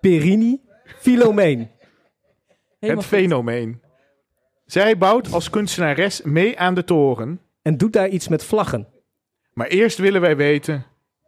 [0.00, 1.68] Perini Filomeen.
[2.78, 3.18] Helemaal het goed.
[3.18, 3.80] fenomeen.
[4.66, 7.40] Zij bouwt als kunstenares mee aan de toren.
[7.62, 8.88] En doet daar iets met vlaggen.
[9.52, 10.86] Maar eerst willen wij weten.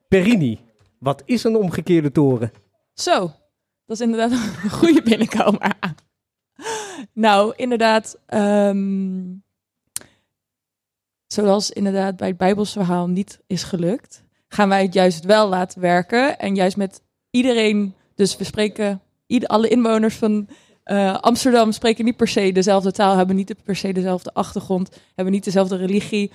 [0.08, 0.60] Perini.
[1.00, 2.52] Wat is een omgekeerde toren?
[2.94, 3.20] Zo,
[3.86, 4.30] dat is inderdaad
[4.62, 5.78] een goede binnenkomer.
[7.12, 9.22] nou, inderdaad, ehm,
[11.26, 15.80] zoals inderdaad bij het Bijbels verhaal niet is gelukt, gaan wij het juist wel laten
[15.80, 16.38] werken.
[16.38, 19.02] En juist met iedereen, dus we spreken,
[19.42, 20.48] alle inwoners van
[20.82, 25.34] eh, Amsterdam spreken niet per se dezelfde taal, hebben niet per se dezelfde achtergrond, hebben
[25.34, 26.32] niet dezelfde religie.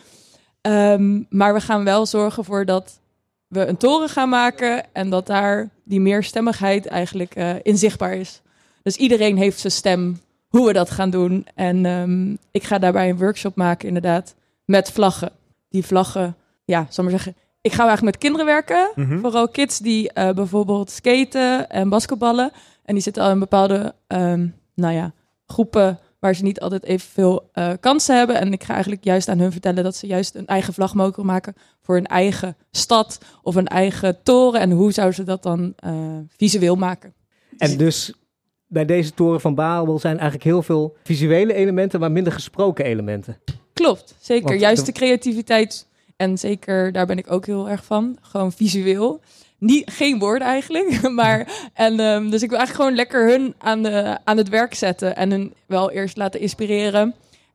[0.62, 2.99] Ehm, maar we gaan wel zorgen voor dat
[3.47, 8.41] we een toren gaan maken en dat daar die meerstemmigheid eigenlijk eh in zichtbaar is.
[8.84, 11.47] Dus iedereen heeft zijn stem hoe we dat gaan doen.
[11.55, 15.31] En ehm, ik ga daarbij een workshop maken inderdaad met vlaggen.
[15.69, 18.91] Die vlaggen, ja, zal maar zeggen, ik ga eigenlijk met kinderen werken.
[18.95, 19.19] Mhm.
[19.19, 22.51] Vooral kids die eh, bijvoorbeeld skaten en basketballen.
[22.84, 25.12] En die zitten al in bepaalde, ehm, nou ja,
[25.45, 28.39] groepen waar ze niet altijd evenveel eh kansen hebben.
[28.39, 31.25] En ik ga eigenlijk juist aan hun vertellen dat ze juist een eigen vlag mogen
[31.25, 34.59] maken voor een eigen stad of een eigen toren.
[34.61, 35.93] En hoe zouden ze dat dan eh,
[36.38, 37.13] visueel maken?
[37.57, 38.13] En dus
[38.67, 43.38] bij deze toren van Babel zijn eigenlijk heel veel visuele elementen, maar minder gesproken elementen.
[43.73, 44.47] Klopt, zeker.
[44.47, 45.88] Want Juist de- de creativiteit.
[46.15, 48.17] En zeker, daar ben ik ook heel erg van.
[48.21, 49.19] Gewoon visueel.
[49.65, 51.01] Niet, geen woorden eigenlijk.
[51.12, 54.73] Maar, en, ehm, dus ik wil eigenlijk gewoon lekker hun aan, de, aan het werk
[54.73, 55.15] zetten.
[55.15, 57.13] En hun wel eerst laten inspireren.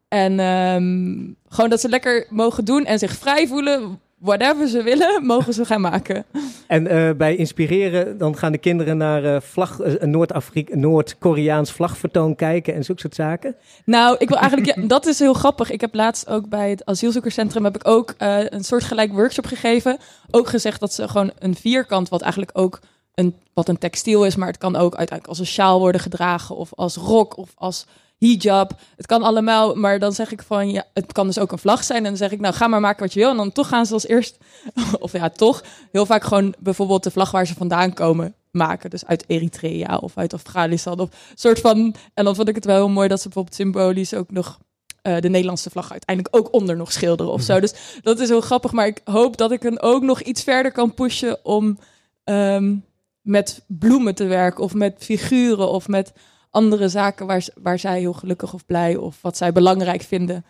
[0.09, 1.19] En ehm,
[1.49, 4.01] gewoon dat ze lekker mogen doen en zich vrij voelen.
[4.21, 6.25] Whatever ze willen, mogen ze gaan maken.
[6.67, 11.73] En eh, bij inspireren, dan gaan de kinderen naar eh, vlag, eh, een Noord-Afrika- Noord-Koreaans
[11.73, 13.57] vlagvertoon kijken en zulke soort zaken.
[13.85, 15.71] Nou, ik wil eigenlijk, ja, dat is heel grappig.
[15.71, 19.47] Ik heb laatst ook bij het asielzoekerscentrum heb ik ook eh, een soort gelijk workshop
[19.47, 19.99] gegeven.
[20.31, 22.81] Ook gezegd dat ze gewoon een vierkant, wat eigenlijk ook
[23.15, 26.57] een, wat een textiel is, maar het kan ook uiteindelijk als een sjaal worden gedragen
[26.57, 27.87] of als rok of als
[28.21, 28.75] hijab.
[28.97, 31.85] Het kan allemaal, maar dan zeg ik van ja, het kan dus ook een vlag
[31.85, 31.99] zijn.
[31.99, 33.31] En dan zeg ik, nou ga maar maken wat je wil.
[33.31, 34.39] En dan toch gaan ze als eerst,
[34.99, 38.91] of ja, toch heel vaak gewoon bijvoorbeeld de vlag waar ze vandaan komen maken.
[38.91, 41.95] Dus uit Eritrea of uit Afghanistan of soort van.
[42.15, 44.59] En dan vond ik het wel heel mooi dat ze bijvoorbeeld symbolisch ook nog
[45.03, 47.61] eh, de Nederlandse vlag uiteindelijk ook onder nog schilderen of zo.
[47.61, 48.73] Dus dat is heel grappig.
[48.73, 51.79] Maar ik hoop dat ik hem ook nog iets verder kan pushen om
[52.25, 52.75] ehm,
[53.21, 56.13] met bloemen te werken of met figuren of met
[56.51, 60.45] andere zaken waar, waar zij heel gelukkig of blij of wat zij belangrijk vinden.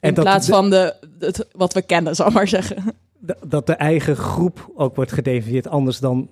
[0.00, 2.84] En In dat plaats de- van de, het, wat we kennen, zal ik maar zeggen.
[3.46, 6.30] Dat de eigen groep ook wordt gedefinieerd anders dan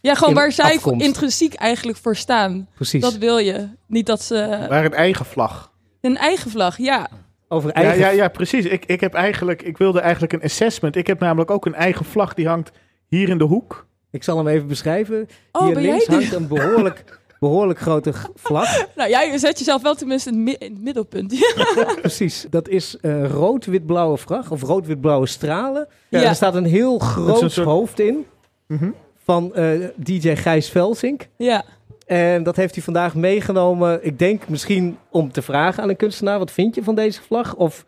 [0.00, 1.06] Ja, gewoon In waar zij afkomst.
[1.06, 2.68] intrinsiek eigenlijk voor staan.
[2.74, 3.00] precies.
[3.02, 3.68] Dat wil je.
[3.86, 4.66] Niet dat ze...
[4.68, 5.72] Maar een eigen vlag.
[6.00, 7.08] Een eigen vlag, ja.
[7.48, 8.64] Over Ja, eigen ja, ja, precies.
[8.64, 10.96] Ik, ik, heb eigenlijk, ik wilde eigenlijk een assessment.
[10.96, 12.70] Ik heb namelijk ook een eigen vlag die hangt
[13.06, 13.86] hier in de hoek.
[14.10, 15.28] Ik zal hem even beschrijven.
[15.52, 16.14] Oh, Hier links die?
[16.16, 17.04] hangt een behoorlijk,
[17.40, 18.86] behoorlijk grote vlag.
[18.96, 21.34] Nou, jij zet jezelf wel tenminste in het, mi- in het middelpunt.
[22.00, 22.46] Precies.
[22.50, 25.88] Dat is een rood-wit-blauwe vlag of rood-wit-blauwe stralen.
[26.08, 26.22] Ja.
[26.22, 28.26] Er staat een heel groot een soort- hoofd in
[28.66, 28.90] Mhm.
[29.24, 31.28] van eh, DJ Gijs Velsink.
[31.36, 31.64] ja.
[32.06, 34.04] En dat heeft hij vandaag meegenomen.
[34.04, 37.54] Ik denk misschien om te vragen aan een kunstenaar: wat vind je van deze vlag?
[37.54, 37.84] Of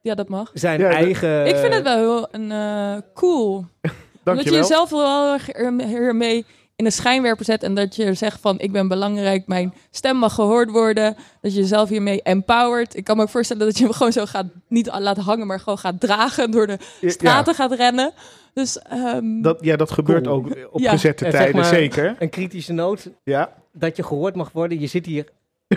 [0.00, 0.50] ja, dat mag.
[0.54, 1.46] zijn Ja, eigen.
[1.46, 3.64] Ik vind het wel heel een, eh, cool.
[4.24, 6.44] Omdat je jezelf wel erg er- ermee
[6.78, 7.62] in de schijnwerper zet.
[7.62, 11.16] En dat je zegt van ik ben belangrijk, mijn stem mag gehoord worden.
[11.40, 12.96] Dat je jezelf hiermee empowert.
[12.96, 15.58] Ik kan me ook voorstellen dat je hem gewoon zo gaat, niet laat hangen, maar
[15.60, 16.50] gewoon gaat dragen.
[16.50, 18.12] Door de Ja, straten gaat rennen.
[18.54, 20.36] Dus ehm, Dat, ja, dat gebeurt Cool.
[20.36, 20.90] ook op Ja.
[20.90, 22.16] gezette zeg tijden, maar- zeker.
[22.18, 23.52] Een kritische noot Ja.
[23.72, 24.80] dat je gehoord mag worden.
[24.80, 25.24] Je zit hier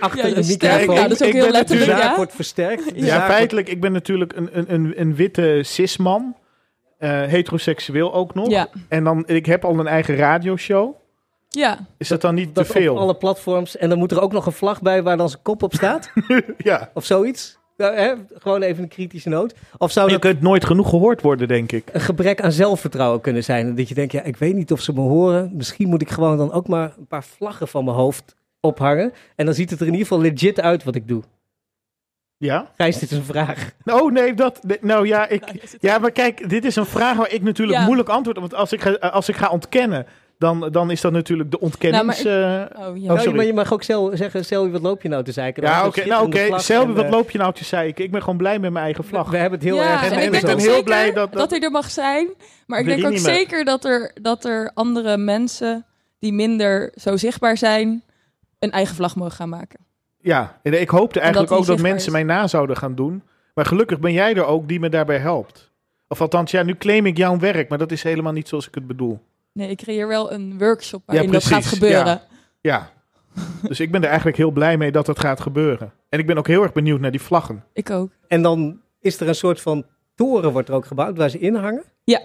[0.00, 0.94] achter ja, je een stem, microfoon.
[0.94, 2.16] ja, dat is ook Ik heel ben De letterlijk, zaak ja.
[2.16, 2.84] wordt versterkt.
[2.94, 6.36] De Ja, zaak wordt- feitelijk, ik ben natuurlijk een, een, een, een witte cisman.
[6.98, 8.50] Eh heteroseksueel ook nog.
[8.50, 10.94] Ja, En dan, ik heb al een eigen radioshow.
[11.48, 11.78] ja.
[11.98, 12.92] Is dat dan niet dat te veel?
[12.94, 13.76] op alle platforms.
[13.76, 16.10] En dan moet er ook nog een vlag bij waar dan zijn kop op staat.
[16.58, 16.90] Ja.
[16.94, 17.56] of zoiets.
[17.76, 18.12] Hè?
[18.34, 19.54] Gewoon even een kritische noot.
[19.76, 21.88] Of zou Je dat kunt nooit genoeg gehoord worden, denk ik.
[21.92, 23.74] een gebrek aan zelfvertrouwen kunnen zijn?
[23.74, 25.50] Dat je denkt, ja, ik weet niet of ze me horen.
[25.54, 29.12] Misschien moet ik gewoon dan ook maar een paar vlaggen van mijn hoofd ophangen.
[29.36, 31.22] En dan ziet het er in ieder geval legit uit wat ik doe.
[32.38, 32.70] Ja?
[32.76, 33.70] Gijs, dit is een vraag.
[33.84, 34.60] Oh nee, dat.
[34.80, 35.42] Nou ja, ik,
[35.80, 37.84] ja, maar kijk, dit is een vraag waar ik natuurlijk Ja.
[37.84, 38.42] moeilijk antwoord op.
[38.42, 40.06] Want als ik, ga, als ik ga ontkennen,
[40.38, 42.22] dan, dan is dat natuurlijk de ontkennings...
[42.22, 42.36] Nou,
[42.70, 43.12] eh, Oh, ja.
[43.12, 45.62] Oh, Nou, maar je mag ook zelf zeggen, Selby, wat loop je nou te zeiken?
[45.62, 46.02] Dan ja, oké.
[46.02, 46.58] een nou, oké.
[46.58, 48.04] Selby, wat eh, loop je nou te zeiken?
[48.04, 49.30] Ik ben gewoon blij met mijn eigen vlag.
[49.30, 50.02] We hebben het heel ja, erg...
[50.10, 52.28] en, en ik ben ook heel zeker blij dat- dat, dat- hij er mag zijn.
[52.66, 55.86] Maar ik denk ook zeker dat er, dat er andere mensen
[56.18, 58.02] die minder zo zichtbaar zijn,
[58.58, 59.86] een eigen vlag mogen gaan maken.
[60.20, 62.12] Ja, en ik hoopte eigenlijk ook dat mensen is.
[62.12, 63.22] mij na zouden gaan doen.
[63.54, 65.70] Maar gelukkig ben jij er ook die me daarbij helpt.
[66.08, 68.74] Of althans, ja, nu claim ik jouw werk, maar dat is helemaal niet zoals ik
[68.74, 69.20] het bedoel.
[69.52, 72.06] Nee, ik creëer wel een workshop Ja, waarin dat gaat gebeuren.
[72.06, 72.22] ja.
[72.60, 72.90] Ja.
[73.62, 75.92] dus ik ben er eigenlijk heel blij mee dat het gaat gebeuren.
[76.08, 77.64] En ik ben ook heel erg benieuwd naar die vlaggen.
[77.72, 78.10] Ik ook.
[78.28, 81.54] En dan is er een soort van toren wordt er ook gebouwd waar ze in
[81.54, 81.82] hangen.
[82.04, 82.20] Ja,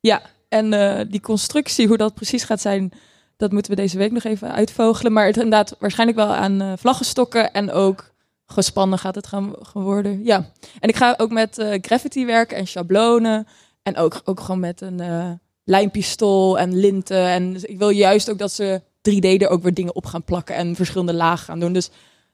[0.00, 0.20] ja.
[0.48, 2.92] En eh, die constructie, hoe dat precies gaat zijn,
[3.40, 5.12] dat moeten we deze week nog even uitvogelen.
[5.12, 8.10] Maar het inderdaad waarschijnlijk wel aan eh vlaggenstokken en ook
[8.46, 10.24] gespannen gaat het gaan, worden.
[10.24, 10.50] Ja.
[10.80, 13.46] En ik ga ook met eh, graffiti werken en schablonen.
[13.82, 15.30] En ook, ook gewoon met een eh,
[15.64, 17.26] lijmpistool en linten.
[17.26, 20.24] En dus ik wil juist ook dat ze 3D er ook weer dingen op gaan
[20.24, 21.72] plakken en verschillende lagen gaan doen.
[21.72, 21.90] Dus,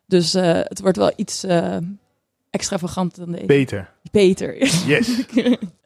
[0.06, 1.76] dus eh, het wordt wel iets eh
[2.50, 3.46] extravaganter dan deze.
[3.46, 3.90] Beter.
[4.10, 4.56] Beter.
[4.86, 5.24] Yes.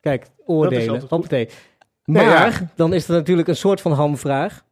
[0.00, 1.04] Kijk, Dat is oordelen.
[1.08, 1.48] Hoppatee.
[2.04, 2.70] Nee, Maar ja.
[2.76, 4.64] dan is er natuurlijk een soort van hamvraag.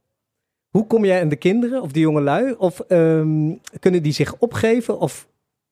[0.78, 2.54] Hoe kom jij aan de kinderen of de jongelui?
[2.58, 5.00] Of ehm, kunnen die zich opgeven?
[5.00, 5.26] Of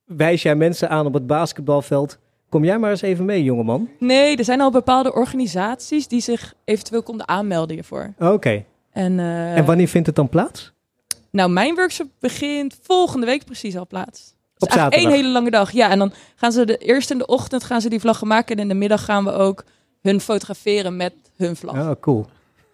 [0.05, 2.19] wijs jij mensen aan op het basketbalveld?
[2.49, 3.89] Kom jij maar eens even mee, jongeman.
[3.99, 8.13] Nee, er zijn al bepaalde organisaties die zich eventueel konden aanmelden hiervoor.
[8.19, 8.65] Oké.
[8.93, 10.73] En, eh, En wanneer vindt het dan plaats?
[11.31, 14.35] Nou, mijn workshop begint volgende week precies al plaats.
[14.55, 15.01] Het Op zaterdag?
[15.01, 15.71] één hele lange dag.
[15.71, 18.57] Ja, en dan gaan ze de eerst in de ochtend gaan ze die vlaggen maken.
[18.57, 19.65] En in de middag gaan we ook
[20.03, 21.75] hun fotograferen met hun vlag.
[21.75, 22.27] Oh, cool.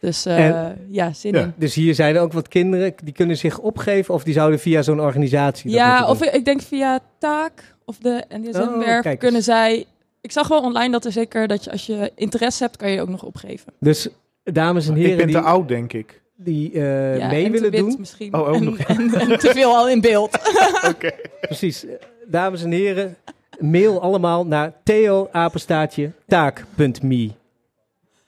[0.02, 1.40] Dus eh, En- ja, zin Ja.
[1.40, 1.52] in.
[1.56, 4.82] Dus hier zijn er ook wat kinderen die kunnen zich opgeven of die zouden via
[4.82, 5.70] zo'n organisatie.
[5.70, 9.84] dat Ja, of ik denk via Taak of de Oh, NDSM-werf kijk kunnen zij...
[10.20, 12.94] Ik zag wel online dat er zeker dat je als je interesse hebt, kan je
[12.94, 13.72] je ook nog opgeven.
[13.80, 14.08] Dus
[14.44, 16.22] dames en heren ik ben die, te oud, denk ik.
[16.36, 17.96] die eh, Ja, mee en te willen wit doen.
[17.98, 18.34] Misschien.
[18.34, 18.76] Oh, ook en, nog.
[18.96, 20.38] en- en te veel al in beeld.
[20.94, 21.10] Oké.
[21.40, 21.86] Precies.
[22.26, 23.16] Dames en heren,
[23.58, 27.30] mail allemaal naar theoapenstaatje taak.me.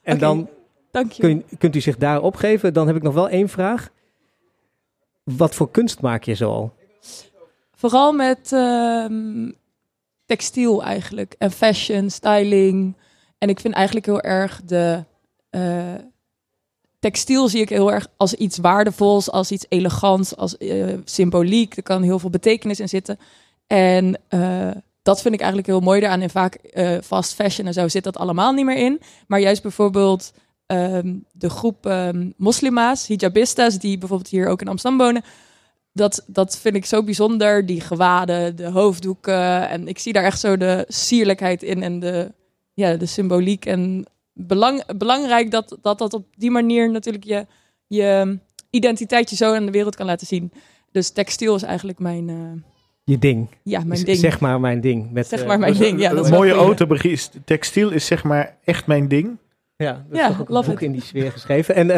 [0.02, 0.48] En dan
[0.94, 1.22] Dank je.
[1.22, 2.72] kun, kunt u zich daar opgeven.
[2.72, 3.90] Dan heb ik nog wel één vraag.
[5.24, 6.74] Wat voor kunst maak je zoal?
[7.72, 9.50] Vooral met ehm,
[10.26, 11.34] textiel eigenlijk.
[11.38, 12.96] En fashion, styling.
[13.38, 15.04] En ik vind eigenlijk heel erg de...
[15.50, 15.94] eh,
[16.98, 21.76] textiel zie ik heel erg als iets waardevols, als iets elegants, als eh, symboliek.
[21.76, 23.18] Er kan heel veel betekenis in zitten.
[23.66, 24.70] En eh,
[25.02, 26.20] dat vind ik eigenlijk heel mooi daaraan.
[26.20, 29.00] En vaak eh, fast fashion en zo zit dat allemaal niet meer in.
[29.26, 30.32] Maar juist bijvoorbeeld
[30.66, 35.22] ehm, de groep ehm, moslima's, hijabistas, die bijvoorbeeld hier ook in Amsterdam wonen.
[35.92, 37.66] Dat, dat vind ik zo bijzonder.
[37.66, 39.68] Die gewaden, de hoofddoeken.
[39.68, 42.32] En ik zie daar echt zo de sierlijkheid in en de,
[42.74, 43.66] ja, de symboliek.
[43.66, 47.46] En belang, belangrijk dat, dat dat op die manier natuurlijk je,
[47.86, 48.38] je
[48.70, 50.52] identiteit je zo aan de wereld kan laten zien.
[50.92, 52.62] Dus textiel is eigenlijk mijn, eh,
[53.04, 53.48] Je ding.
[53.62, 54.18] ja, mijn Z- ding.
[54.18, 55.10] Zeg maar mijn ding.
[55.12, 56.00] Met, Zeg eh, maar mijn ding.
[56.00, 57.18] Ja, dat een mooie autobegin.
[57.44, 59.36] Textiel is zeg maar echt mijn ding.
[59.76, 60.82] Ja, dat is Ja, toch ook een boek it.
[60.82, 61.74] in die sfeer geschreven.
[61.74, 61.96] En eh,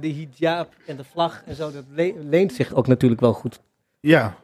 [0.00, 3.60] de hijab en de vlag en zo, dat le- leent zich ook natuurlijk wel goed.
[4.00, 4.34] Ja.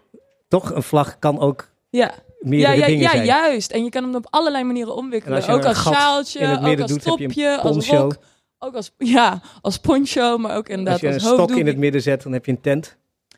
[0.49, 0.71] Toch?
[0.75, 3.25] Een vlag kan ook Ja, meerdere ja, ja, dingen ja zijn.
[3.25, 3.71] juist.
[3.71, 5.37] En je kan hem op allerlei manieren omwikkelen.
[5.37, 8.17] Als ook als sjaaltje, ook als doet, topje, als rok.
[8.59, 11.77] Ook als, ja, als poncho, maar ook inderdaad Als je een als stok in het
[11.77, 12.97] midden zet, dan heb je een tent.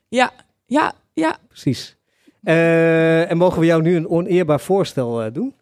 [0.09, 0.31] Ja,
[0.67, 1.37] ja, ja.
[1.49, 1.97] Precies.
[2.43, 5.55] Eh, en mogen we jou nu een oneerbaar voorstel eh, doen?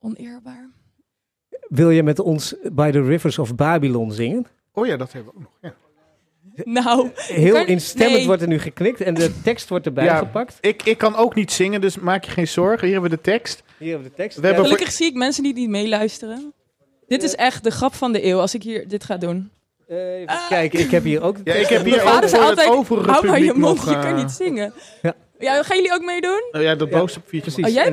[0.00, 0.65] Oneerbaar.
[1.68, 4.46] Wil je met ons By the Rivers of Babylon zingen?
[4.72, 5.52] Oh ja, dat hebben we ook nog.
[5.60, 5.74] Ja.
[6.64, 8.26] Nou, Heel kan- instemmend nee.
[8.26, 10.58] wordt er nu geknikt en de tekst wordt erbij Ja, gepakt.
[10.60, 12.84] Ik, ik kan ook niet zingen, dus maak je geen zorgen.
[12.86, 13.62] Hier hebben we de tekst.
[13.78, 14.38] Hier hebben we de tekst.
[14.38, 16.52] We hebben voor- Gelukkig zie ik mensen die niet meeluisteren.
[17.06, 19.50] Dit is echt de grap van de eeuw als ik hier dit ga doen.
[19.88, 21.70] Even kijken, ik heb hier ook de Ja, tekst.
[21.70, 23.98] ik heb hier ook vader voor het altijd, overige hou maar je mond, nog, je
[23.98, 24.72] kan eh, niet zingen.
[25.02, 25.14] Ja.
[25.38, 26.48] Ja, gaan jullie ook meedoen?
[26.52, 26.98] Oh ja, dat Ja.
[26.98, 27.52] boodschapviertje.
[27.52, 27.64] Precies.
[27.76, 27.92] Oh, jij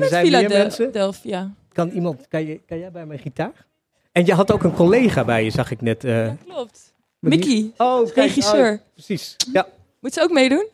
[0.50, 0.74] bent.
[0.74, 1.54] Philadelphia.
[1.74, 3.66] Kan iemand, kan, je, kan jij bij mijn gitaar?
[4.12, 6.04] En je had ook een collega bij je, zag ik net.
[6.04, 6.30] eh.
[6.46, 6.92] Klopt.
[7.18, 8.72] Maar die- Mickey, Oh, kijk, regisseur.
[8.72, 9.36] oh, precies.
[9.52, 9.66] Ja.
[10.00, 10.66] Moet ze ook meedoen?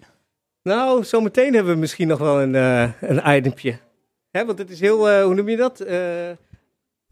[0.63, 3.79] Nou, zometeen hebben we misschien nog wel een, eh een itempje.
[4.31, 5.81] Hè, want het is heel, eh, hoe noem je dat?
[5.81, 6.31] Eh,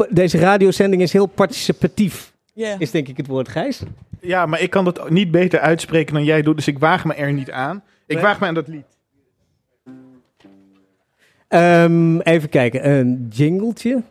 [0.08, 2.32] deze radiozending is heel participatief.
[2.54, 2.76] Ja.
[2.78, 3.82] Is denk ik het woord, Gijs.
[4.20, 7.14] Ja, maar ik kan dat niet beter uitspreken dan jij doet, dus ik waag me
[7.14, 7.82] er niet aan.
[8.06, 8.22] Ik Nee.
[8.24, 8.84] waag me aan dat lied.
[11.48, 14.02] Ehm, even kijken, een jingletje.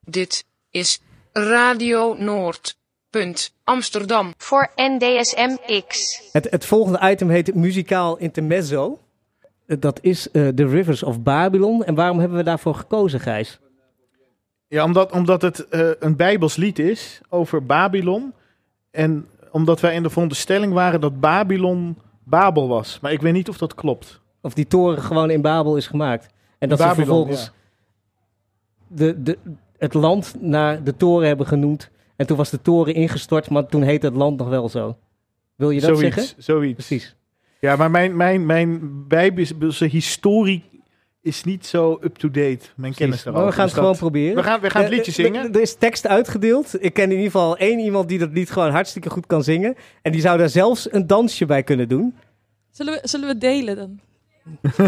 [0.00, 1.00] Dit is
[1.32, 2.76] Radio Noord.
[3.10, 3.54] Punt.
[3.64, 4.34] Amsterdam.
[4.36, 6.20] Voor NDSM-X.
[6.32, 8.98] Het, het volgende item heet Muzikaal Intermezzo.
[9.66, 11.84] Eh, Dat is eh The Rivers of Babylon.
[11.84, 13.58] En waarom hebben we daarvoor gekozen, Gijs?
[14.68, 18.32] Ja, omdat, omdat het eh, een Bijbels lied is over Babylon.
[18.90, 22.98] En omdat wij in de veronderstelling waren dat Babylon Babel was.
[23.00, 24.20] Maar ik weet niet of dat klopt.
[24.40, 26.26] Of die toren gewoon in Babel is gemaakt.
[26.58, 27.50] En dat ze vervolgens
[28.88, 29.38] de, de,
[29.78, 31.90] het land naar de toren hebben genoemd.
[32.16, 34.96] En toen was de toren ingestort, maar toen heette het land nog wel zo.
[35.54, 36.42] Wil je dat zoiets, zeggen?
[36.42, 36.74] Zoiets.
[36.74, 37.16] Precies.
[37.60, 40.64] Ja, maar mijn, mijn, mijn Bijbelse historie
[41.22, 42.60] is niet zo up-to-date.
[42.74, 43.32] Mijn kennis daarover.
[43.32, 44.36] Maar we gaan Dus het gewoon proberen.
[44.36, 45.52] We gaan, we gaan het Eh, liedje eh, zingen.
[45.54, 46.82] Er is tekst uitgedeeld.
[46.82, 49.74] Ik ken in ieder geval één iemand die dat lied gewoon hartstikke goed kan zingen.
[50.02, 52.14] En die zou daar zelfs een dansje bij kunnen doen.
[52.70, 54.00] Zullen we, zullen we delen dan?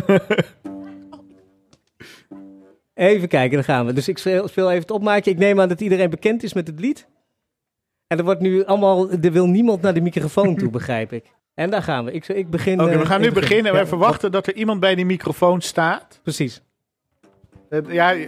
[2.94, 3.92] Even kijken, daar gaan we.
[3.92, 5.30] Dus ik speel even het opmaakje.
[5.30, 7.08] Ik neem aan dat iedereen bekend is met het lied.
[8.06, 11.24] En er wordt nu allemaal, er wil niemand naar de microfoon toe, begrijp ik.
[11.54, 12.12] En daar gaan we.
[12.12, 12.80] Ik, ik begin.
[12.80, 13.66] Oké, eh, we gaan nu beginnen.
[13.66, 16.20] en Ja, wij verwachten dat er iemand bij die microfoon staat.
[16.22, 16.62] Precies.
[17.68, 18.14] Eh, Ja,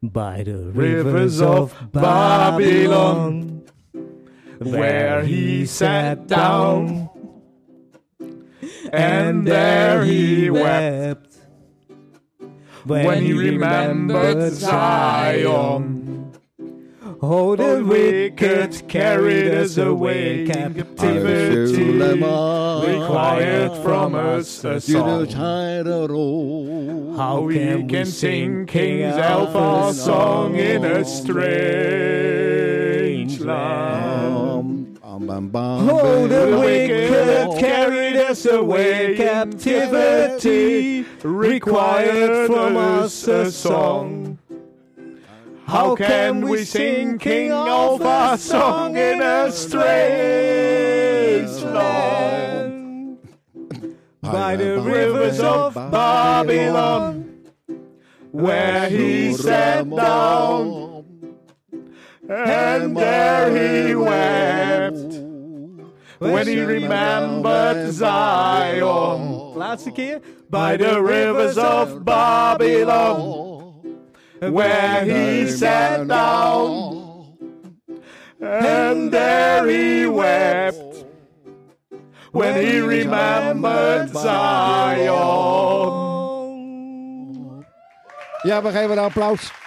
[0.00, 3.62] By the Rivers of Babylon,
[4.58, 7.10] where he sat down,
[8.92, 11.36] and there he wept.
[12.84, 16.32] when he remembered Zion.
[17.22, 25.26] Oh, The wicked carried us away, captivity required from us a song.
[27.16, 32.00] How we can sing King Alpha's song in a strange
[33.40, 34.19] land.
[35.12, 44.38] Oh, the wicked carried us away, captivity required from us a song.
[45.66, 49.90] How can we sing King Alpha's song in a strange
[51.64, 53.18] land?
[54.22, 57.48] By the rivers of Babylon,
[58.30, 60.79] where he sat down,
[62.30, 65.20] and there he wept
[66.18, 69.54] when he remembered Zion.
[69.56, 70.20] Laatste keer.
[70.48, 73.82] By the rivers of Babylon,
[74.40, 77.36] where he sat down,
[78.40, 81.04] and there he wept
[82.32, 85.08] when he remembered Zion.
[88.42, 89.59] Ja, we geven een applaus.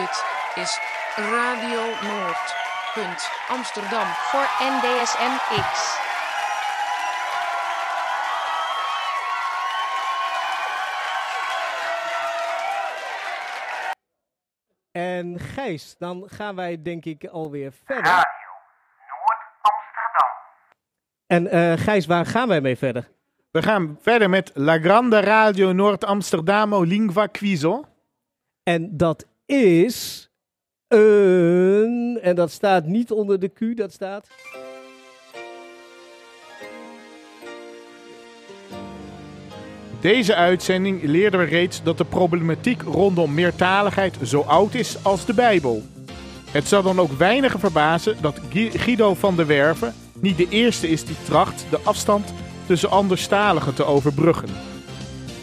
[0.00, 0.80] Dit is
[1.16, 2.54] Radio Noord.
[2.94, 3.30] Punt.
[3.48, 4.06] Amsterdam.
[4.06, 5.98] Voor NDSM-X.
[14.92, 18.04] En Gijs, dan gaan wij denk ik alweer verder.
[18.04, 18.24] Radio
[19.08, 20.30] Noord Amsterdam.
[21.26, 23.10] En eh, Gijs, waar gaan wij mee verder?
[23.50, 27.84] We gaan verder met La Grande Radio Noord Amsterdamo Lingua Quizo.
[28.62, 30.30] En dat is
[30.88, 32.18] een...
[32.22, 34.28] En dat staat niet onder de Q, dat staat...
[40.00, 45.34] Deze uitzending leerden we reeds dat de problematiek rondom meertaligheid zo oud is als de
[45.34, 45.82] Bijbel.
[46.50, 50.88] Het zal dan ook weinigen verbazen dat Gui- Guido van der Werven niet de eerste
[50.88, 52.32] is die tracht de afstand
[52.66, 54.48] tussen anderstaligen te overbruggen.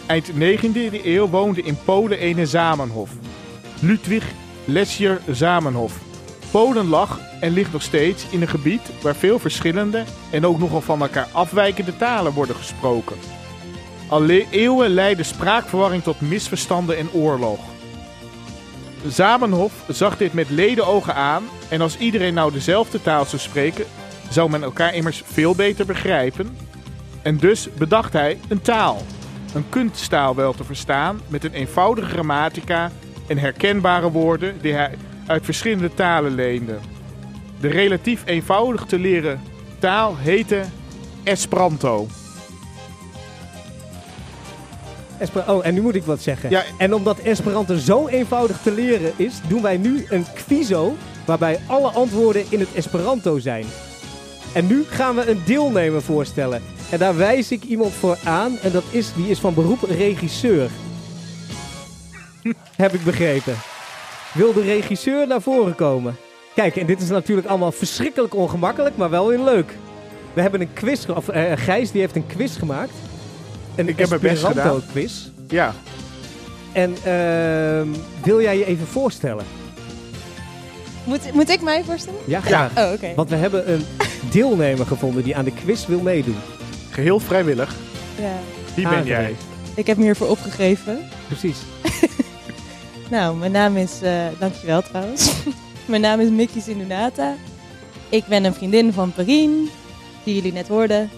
[0.05, 3.26] Eind 19e eeuw woonde in Polen een Zamenhof.
[3.79, 4.23] Ludwig
[4.65, 5.93] Lesjer Zamenhof.
[6.51, 10.81] Polen lag en ligt nog steeds in een gebied waar veel verschillende en ook nogal
[10.81, 13.15] van elkaar afwijkende talen worden gesproken.
[14.07, 17.59] Al eeuwen leidde spraakverwarring tot misverstanden en oorlog.
[19.07, 23.85] Zamenhof zag dit met ledenogen aan en als iedereen nou dezelfde taal zou spreken,
[24.29, 26.57] zou men elkaar immers veel beter begrijpen.
[27.21, 29.01] En dus bedacht hij een taal.
[29.53, 32.91] Een kunsttaal wel te verstaan met een eenvoudige grammatica
[33.27, 34.91] en herkenbare woorden die hij
[35.27, 36.77] uit verschillende talen leende.
[37.59, 39.41] De relatief eenvoudig te leren
[39.79, 40.63] taal heette
[41.23, 42.07] Esperanto.
[45.17, 46.49] Esper oh, en nu moet ik wat zeggen.
[46.49, 46.63] Ja.
[46.77, 51.89] En omdat Esperanto zo eenvoudig te leren is, doen wij nu een quizo waarbij alle
[51.89, 53.65] antwoorden in het Esperanto zijn.
[54.53, 56.61] En nu gaan we een deelnemer voorstellen.
[56.89, 60.69] En daar wijs ik iemand voor aan en dat is, die is van beroep regisseur.
[62.75, 63.55] Heb ik begrepen.
[64.33, 66.15] Wil de regisseur naar voren komen?
[66.55, 69.77] Kijk, en dit is natuurlijk allemaal verschrikkelijk ongemakkelijk, maar wel weer leuk.
[70.33, 72.91] We hebben een quiz, of eh, Gijs die heeft een quiz gemaakt.
[73.75, 74.51] Een Ik heb mijn best gedaan.
[74.57, 75.27] Esperanto-quiz.
[75.47, 75.73] Ja,
[76.71, 77.87] En ehm,
[78.23, 79.45] wil jij je even voorstellen?
[81.03, 82.19] Moet, moet ik mij voorstellen?
[82.25, 82.77] Ja, graag.
[82.77, 83.13] Oh, oké.
[83.15, 83.85] Want we hebben een
[84.31, 86.37] deelnemer gevonden die aan de quiz wil meedoen.
[86.89, 87.75] geheel vrijwillig.
[88.19, 88.33] Ja.
[88.75, 89.35] Wie ben jij?
[89.75, 90.99] Ik heb me hiervoor opgegeven.
[91.27, 91.57] Precies.
[93.09, 94.01] Nou, mijn naam is...
[94.01, 95.33] eh dankjewel trouwens.
[95.85, 97.33] mijn naam is Mickey Sindunata.
[98.09, 99.67] Ik ben een vriendin van Perrine,
[100.23, 101.09] die jullie net hoorden.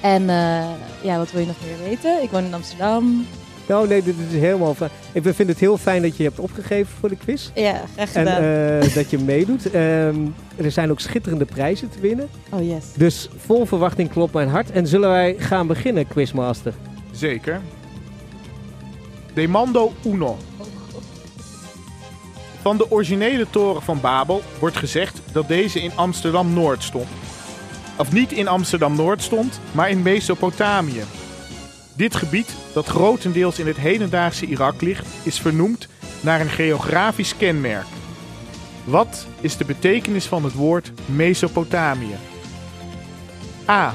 [0.00, 0.64] En eh,
[1.02, 2.22] ja, wat wil je nog meer weten?
[2.22, 3.26] Ik woon in Amsterdam.
[3.68, 4.90] Nou, nee, dit is helemaal fijn.
[5.12, 7.50] Ik vind het heel fijn dat je je hebt opgegeven voor de quiz.
[7.54, 8.42] Ja, graag En gedaan.
[8.82, 9.70] eh, dat je meedoet.
[9.70, 10.16] Ehm,
[10.56, 12.28] er zijn ook schitterende prijzen te winnen.
[12.50, 12.84] oh yes.
[12.96, 14.70] Dus vol verwachting klopt mijn hart.
[14.70, 16.74] En zullen wij gaan beginnen, Quizmaster?
[17.10, 17.60] Zeker.
[19.34, 20.36] Demando Uno.
[22.62, 27.08] Van de originele toren van Babel wordt gezegd dat deze in Amsterdam-Noord stond.
[27.96, 31.02] Of niet in Amsterdam-Noord stond, maar in Mesopotamië.
[31.96, 35.88] Dit gebied, dat grotendeels in het hedendaagse Irak ligt, is vernoemd
[36.20, 37.86] naar een geografisch kenmerk.
[38.84, 42.16] Wat is de betekenis van het woord Mesopotamië?
[43.68, 43.94] A.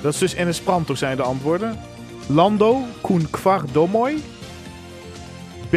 [0.00, 1.80] Dat is dus in Esperanto zijn de antwoorden.
[2.26, 4.22] Lando kun kvar domoi.
[5.70, 5.76] B.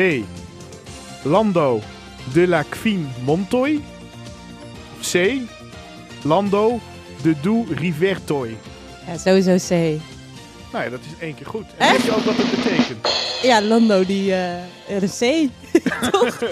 [1.26, 1.82] Lando
[2.34, 3.84] de la quin montoi.
[5.00, 5.42] Of C.
[6.24, 6.80] Lando
[7.22, 8.58] de du rivertoi.
[9.08, 9.70] Ja, sowieso C.
[10.72, 11.66] Nou ja, dat is één keer goed.
[11.78, 13.08] En weet je ook wat het betekent?
[13.42, 14.34] Ja, Lando, die...
[14.34, 14.54] eh,
[14.88, 15.20] ja, de C.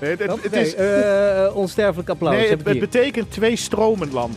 [0.00, 2.34] Nee, het, het, het Nee, is, eh, onsterfelijk applaus.
[2.36, 3.02] nee, heb het, ik het hier.
[3.02, 4.36] betekent twee stromenland.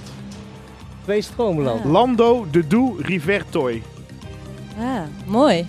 [1.03, 1.85] Twee stromenland.
[1.85, 3.83] Lando de du rivertoi.
[4.79, 5.65] Ah, mooi.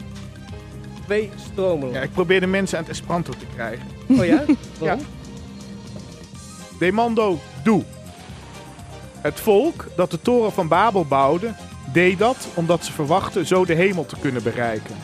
[1.07, 1.94] Twee stromenland.
[1.94, 3.86] Ja, ik probeer de mensen aan het Esperanto te krijgen.
[4.09, 4.44] Oh ja?
[4.80, 4.96] Ja.
[6.78, 7.82] Demando du.
[9.20, 11.54] Het volk dat de toren van Babel bouwde,
[11.92, 14.96] deed dat omdat ze verwachten zo de hemel te kunnen bereiken.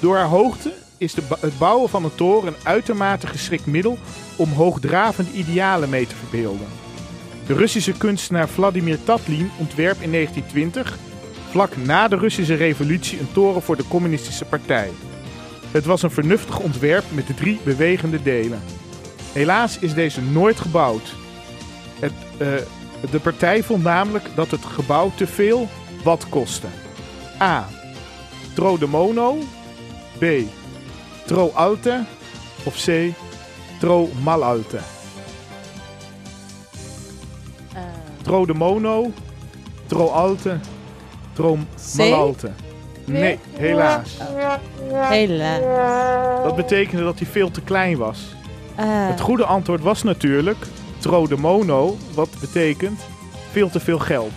[0.00, 3.98] Door haar hoogte is de het bouwen van een toren een uitermate geschikt middel
[4.36, 6.66] om hoogdravende idealen mee te verbeelden.
[7.46, 10.98] De Russische kunstenaar Vladimir Tatlin ontwerp in 1920,
[11.52, 14.90] vlak na de Russische revolutie, een toren voor de communistische partij.
[15.70, 18.60] Het was een vernuftig ontwerp met de drie bewegende delen.
[19.32, 21.14] Helaas is deze nooit gebouwd.
[21.98, 22.48] Het, eh,
[23.10, 25.68] de partij vond namelijk dat het gebouw te veel
[26.04, 26.66] wat kostte.
[27.40, 27.68] A.
[28.54, 29.38] Tro de mono.
[30.18, 30.24] B.
[31.26, 32.04] Tro alte.
[32.64, 33.12] Of C.
[33.78, 34.80] Tro malalte.
[37.74, 37.82] Eh,
[38.22, 39.12] Tro de mono.
[39.86, 40.58] Tro alte.
[41.32, 41.58] Tro
[41.96, 42.50] malalte.
[43.04, 44.16] Nee, helaas.
[44.92, 46.44] Helaas.
[46.44, 48.18] Dat betekende dat hij veel te klein was.
[48.74, 50.66] Ah, Het goede antwoord was natuurlijk
[50.98, 53.00] tro de mono, wat betekent
[53.50, 54.30] veel te veel geld.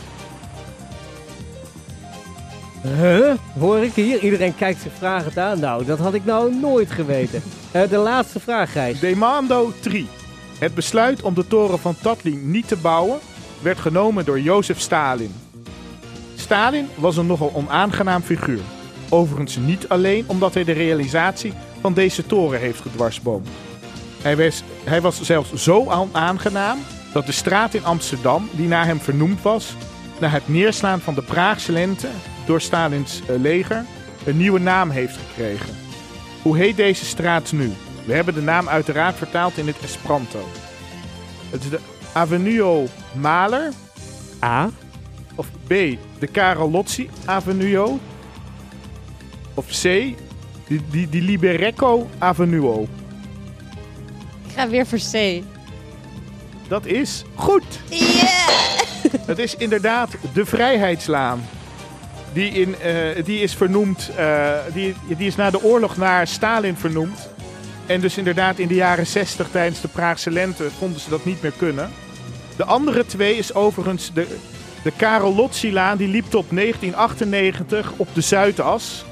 [2.82, 3.34] Huh?
[3.60, 4.20] Hoor ik hier?
[4.20, 5.60] Iedereen kijkt zich vragend aan.
[5.60, 7.42] Nou, dat had ik nou nooit geweten.
[7.72, 9.00] Eh, de laatste vraag, Gijs.
[9.00, 10.08] Demando 3.
[10.60, 13.20] Het besluit om de toren van Tatlin niet te bouwen
[13.62, 15.34] werd genomen door Jozef Stalin.
[16.46, 18.60] Stalin was een nogal onaangenaam figuur.
[19.10, 23.48] Overigens niet alleen omdat hij de realisatie van deze toren heeft gedwarsboomd.
[24.22, 26.78] Hij was, hij was zelfs zo onaangenaam
[27.14, 29.76] dat de straat in Amsterdam, die naar hem vernoemd was,
[30.20, 32.10] na het neerslaan van de Praagse lente
[32.46, 33.86] door Stalins eh, leger,
[34.26, 35.76] een nieuwe naam heeft gekregen.
[36.42, 37.74] Hoe heet deze straat nu?
[38.06, 40.48] We hebben de naam uiteraard vertaald in het Esperanto.
[41.50, 41.80] Het is de
[42.14, 43.72] Avenue Maler.
[44.44, 44.70] A.
[45.36, 45.74] Of B.
[46.20, 47.98] De Karel Lotzi Avenue.
[49.54, 49.84] Of C.
[50.68, 52.88] Die, die, die Liberecco Avenue.
[54.48, 55.44] Ik ga weer voor C.
[56.68, 57.80] Dat is goed.
[59.26, 61.48] Het is inderdaad de Vrijheidslaan.
[62.34, 66.78] Die, in, eh, die is vernoemd, eh, die, die is na de oorlog naar Stalin
[66.78, 67.30] vernoemd.
[67.86, 71.42] En dus inderdaad in de jaren 60 tijdens de Praagse lente vonden ze dat niet
[71.42, 71.92] meer kunnen.
[72.56, 74.38] De andere twee is overigens de,
[74.86, 75.98] de Karel Lotzi-laan.
[75.98, 79.06] Die liep tot 1998 op de Zuidas.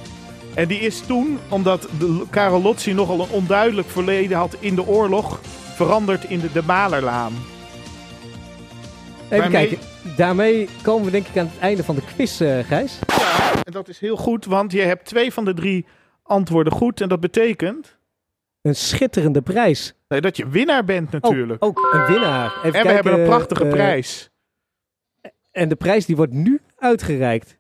[0.54, 4.88] En die is toen, omdat de Karel Lotzi nogal een onduidelijk verleden had in de
[4.88, 5.40] oorlog,
[5.76, 7.32] veranderd in de De Malerlaan.
[9.24, 9.88] Even Waarmee- kijken.
[10.18, 13.00] Daarmee komen we denk ik aan het einde van de quiz, eh, Gijs.
[13.08, 15.86] Ja, en dat is heel goed, want je hebt twee van de drie
[16.24, 17.02] antwoorden goed.
[17.02, 17.98] En dat betekent
[18.62, 19.94] Een schitterende prijs.
[20.08, 21.64] nee, dat je winnaar bent natuurlijk.
[21.64, 22.46] Ook een winnaar.
[22.46, 24.30] Even en we kijken, hebben een prachtige eh, prijs.
[25.54, 27.58] En de prijs die wordt nu uitgereikt.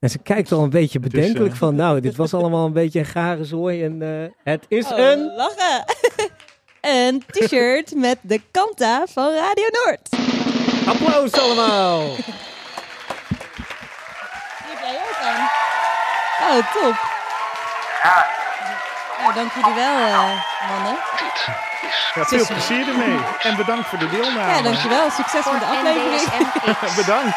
[0.00, 2.98] En ze kijkt al een beetje bedenkelijk eh, van, nou, dit was allemaal een beetje
[2.98, 3.84] een gare zooi.
[3.84, 5.32] En eh, het is Oh, een...
[5.36, 5.84] lachen.
[6.80, 10.08] een t-shirt met de Kanta van Radio Noord.
[10.86, 12.00] Applaus allemaal.
[12.00, 12.24] Die
[14.66, 15.48] heb jij ook aan.
[16.56, 17.10] Oh, top.
[19.22, 20.96] Nou, dank jullie wel, eh, mannen.
[22.14, 23.18] Ja, veel plezier ermee.
[23.42, 24.52] En bedankt voor de deelname.
[24.52, 25.10] Ja, dankjewel.
[25.10, 26.96] Succes met de aflevering.
[27.06, 27.36] bedankt.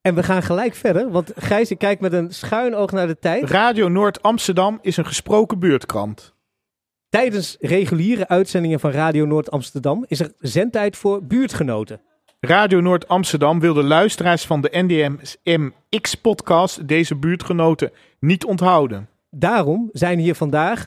[0.00, 3.18] En we gaan gelijk verder, want Gijs, ik kijk met een schuin oog naar de
[3.18, 3.50] tijd.
[3.50, 6.34] Radio Noord Amsterdam is een gesproken buurtkrant.
[7.08, 12.00] Tijdens reguliere uitzendingen van Radio Noord Amsterdam is er zendtijd voor buurtgenoten.
[12.40, 19.08] Radio Noord Amsterdam wil de luisteraars van de NDMX-podcast deze buurtgenoten niet onthouden.
[19.30, 20.86] Daarom zijn hier vandaag,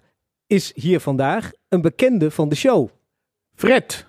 [0.54, 2.90] is hier vandaag een bekende van de show.
[3.56, 4.06] Fred.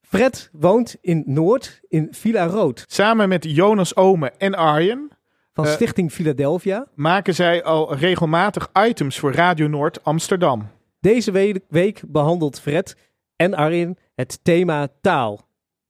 [0.00, 2.84] Fred woont in Noord, in Villa Rood.
[2.88, 5.10] Samen met Jonas Ome en Arjen
[5.52, 6.86] Van Eh, Stichting Philadelphia.
[6.94, 10.68] maken zij al regelmatig items voor Radio Noord Amsterdam.
[11.00, 12.96] Deze we- week behandelt Fred
[13.36, 15.48] en Arjen het thema taal.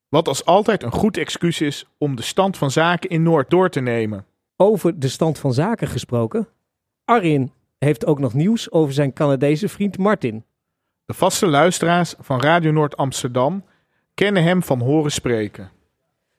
[0.09, 3.69] Wat als altijd een goed excuus is om de stand van zaken in Noord door
[3.71, 4.27] te nemen.
[4.57, 6.49] Over de stand van zaken gesproken.
[7.05, 10.45] Arjen heeft ook nog nieuws over zijn Canadese vriend Martin.
[11.05, 13.65] De vaste luisteraars van Radio Noord Amsterdam
[14.15, 15.71] kennen hem van horen spreken.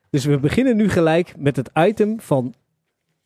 [0.09, 2.53] Dus we beginnen nu gelijk met het item van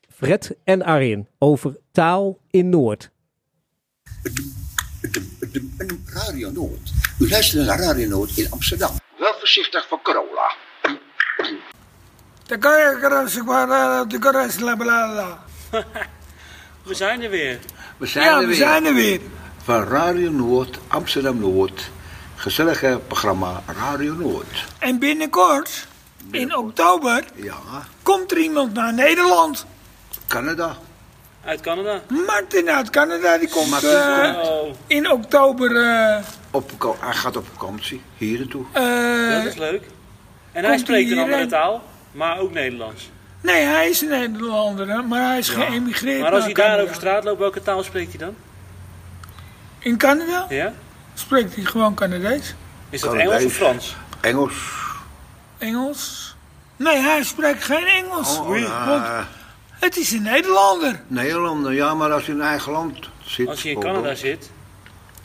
[0.09, 3.11] Fred en Arjen over taal in Noord.
[6.05, 6.91] Radio Noord.
[7.19, 8.91] U luistert naar Radio Noord in Amsterdam.
[9.17, 10.55] Wel voorzichtig voor corona.
[12.45, 13.43] De garage,
[14.07, 15.43] de garage, la la la.
[16.83, 17.59] We zijn er weer.
[18.01, 18.55] We zijn Ja, er we weer.
[18.55, 19.19] zijn er weer.
[19.63, 21.89] Van Radio Noord, Amsterdam Noord.
[22.35, 24.65] Gezellige programma Radio Noord.
[24.79, 25.87] En binnenkort,
[26.31, 27.55] in oktober, Ja,
[28.03, 29.65] komt er iemand naar Nederland.
[30.27, 30.77] Canada.
[31.45, 32.01] Uit Canada.
[32.27, 34.77] Martin uit Canada, die komt Martin eh, komt.
[34.87, 35.75] in oktober.
[35.75, 38.65] eh, Op, hij gaat op vakantie, hier naartoe.
[38.73, 39.83] eh, dat is leuk.
[40.51, 43.09] En hij spreekt een andere taal, maar ook Nederlands.
[43.41, 47.23] Nee, hij is een Nederlander, maar hij is geëmigreerd Maar als hij daar over straat
[47.23, 48.35] loopt, welke taal spreekt hij dan?
[49.79, 50.73] In Canada Ja?
[51.13, 52.55] spreekt hij gewoon Canadees.
[52.89, 53.13] Is dat.
[53.13, 53.95] Engels of Frans?
[54.21, 54.53] Engels.
[55.57, 56.35] Engels?
[56.75, 58.37] Nee, hij spreekt geen Engels.
[58.37, 59.27] Oh, Want
[59.79, 61.01] het is een Nederlander.
[61.07, 63.47] Nederlander, ja, maar als hij in eigen land zit.
[63.47, 63.79] Als hij in.
[63.79, 64.51] Canada zit.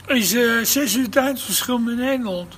[0.06, 2.54] Is eh, zes uur tijdsverschil met Nederland.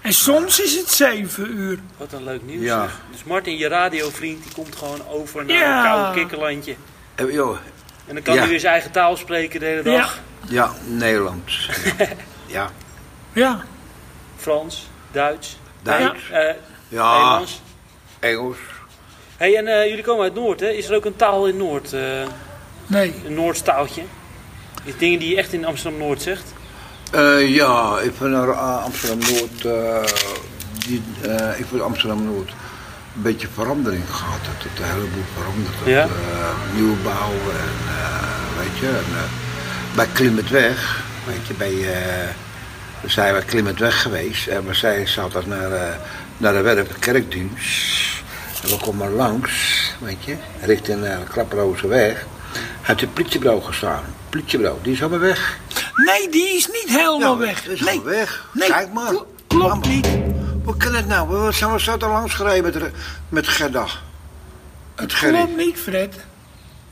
[0.00, 1.78] En soms is het zeven uur.
[1.96, 2.62] Wat een leuk nieuws.
[2.64, 2.80] Ja.
[2.82, 3.00] zeg.
[3.10, 5.76] Dus Martin, je radiovriend, die komt gewoon over naar Ja.
[5.78, 6.74] een koude kikkerlandje.
[7.14, 7.56] Eh, joh,
[8.06, 8.40] En dan kan Ja.
[8.40, 10.18] hij weer zijn eigen taal spreken de hele dag.
[10.48, 11.52] ja, Nederland.
[12.46, 12.70] ja,
[13.32, 13.64] Ja.
[14.36, 16.30] Frans, Duits, Duits.
[16.30, 16.54] eh,
[16.88, 17.12] Ja.
[17.12, 17.60] Nederlands.
[18.18, 18.56] Engels.
[19.36, 20.68] hey, en eh, jullie komen uit Noord, hè?
[20.68, 21.92] Is er ook een taal in Noord?
[21.92, 22.00] eh,
[22.86, 23.14] Nee.
[23.26, 24.02] een Noords taaltje?
[24.84, 26.52] Is dingen die je echt in Amsterdam-Noord zegt?
[27.10, 29.62] Eh, ja, ik vind naar eh, Amsterdam-Noord,
[30.86, 32.48] die, eh, ik vind Amsterdam-Noord
[33.14, 34.38] een beetje verandering gehad.
[34.40, 35.74] Het heeft een heleboel veranderd.
[35.84, 36.08] Ja?
[36.74, 37.74] Nieuwbouw en
[38.58, 39.28] weet je, en,
[39.94, 41.74] bij Klimetweg, weet je, bij,
[43.00, 45.98] we zijn bij Klimetweg geweest en we zijn zaterdag naar,
[46.36, 48.22] naar de werk, kerkdienst.
[48.62, 49.52] En we komen langs,
[49.98, 52.26] weet je, richting uh, de Klapperozeweg.
[52.82, 54.04] Heeft het politiebureau gestaan.
[54.38, 55.58] Politiebureau, die is allemaal weg.
[55.96, 57.62] Nee, die is niet helemaal Ja, weg.
[57.62, 57.88] die is nee.
[57.90, 58.46] allemaal weg.
[58.52, 59.10] Nee, Kijk maar.
[59.10, 60.08] kl- klopt niet.
[60.64, 61.28] Hoe kan het nou?
[61.46, 62.92] We zijn we zo langs gereden met,
[63.28, 63.86] met Gerda.
[64.94, 66.14] Het klopt niet, Fred.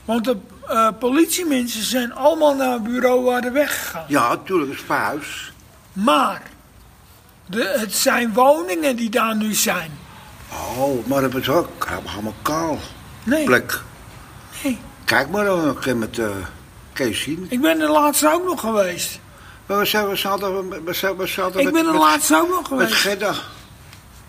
[0.05, 0.37] Want de
[0.67, 4.05] eh, politiemensen zijn allemaal naar het bureau waar de weggegaan.
[4.07, 5.51] Ja, natuurlijk, het is verhuis.
[5.93, 6.41] Maar
[7.45, 9.91] de, het zijn woningen die daar nu zijn.
[10.77, 12.79] Oh, maar dat is ook helemaal kaal.
[13.23, 13.43] Nee.
[13.45, 13.81] Plek.
[14.63, 14.79] Nee.
[15.05, 16.19] Kijk maar dan een keer met
[16.97, 17.45] zien.
[17.49, 19.19] Ik ben er laatst ook nog geweest.
[19.65, 22.33] Maar we zaten, we zaten, we zaten, we zaten Ik met, ben er met- laatst
[22.35, 22.93] ook nog Met geweest.
[22.93, 23.33] Gerda.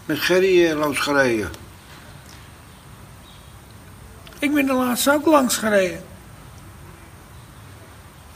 [0.04, 1.50] Met Gerry eh, langs gereden.
[4.38, 6.02] Ik ben er laatst ook langs gereden.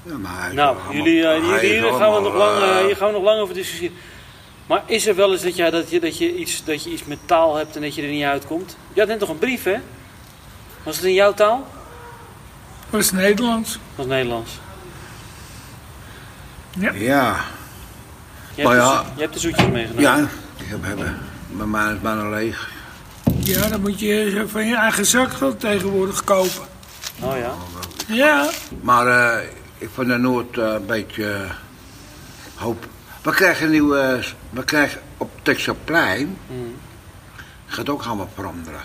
[0.02, 3.40] Ja, maar Nou, jullie, eh, hier, gaan we nog lang, hier gaan we nog lang
[3.40, 3.96] over discussiëren.
[4.66, 7.04] Maar is er wel eens dat, jij, dat, je, dat, je iets, dat je iets
[7.04, 8.76] met taal hebt en dat je er niet uitkomt?
[8.92, 9.76] Je had net toch een brief, hè?
[10.82, 11.66] Was het in jouw taal?
[12.92, 13.78] Dat is Nederlands.
[13.96, 14.50] Dat is Nederlands.
[16.78, 17.36] Ja.
[18.54, 18.98] Je Maar hebt, ja.
[19.02, 20.02] de, zo- je hebt de zoetjes meegenomen.
[20.02, 20.18] Ja,
[20.56, 21.18] ik heb hebben.
[21.50, 22.70] Mijn maan is bijna leeg.
[23.38, 26.62] Ja, dan moet je van je eigen zakgeld tegenwoordig kopen.
[27.20, 27.52] Oh ja.
[28.06, 28.50] Ja.
[28.80, 31.50] Maar eh, ik vind er nooit eh, een beetje eh,
[32.54, 32.86] hoop.
[33.22, 34.20] We krijgen een nieuwe.
[34.50, 36.38] We krijgen op Texelplein.
[36.46, 36.74] Hmm.
[37.66, 38.80] gaat ook allemaal veranderen.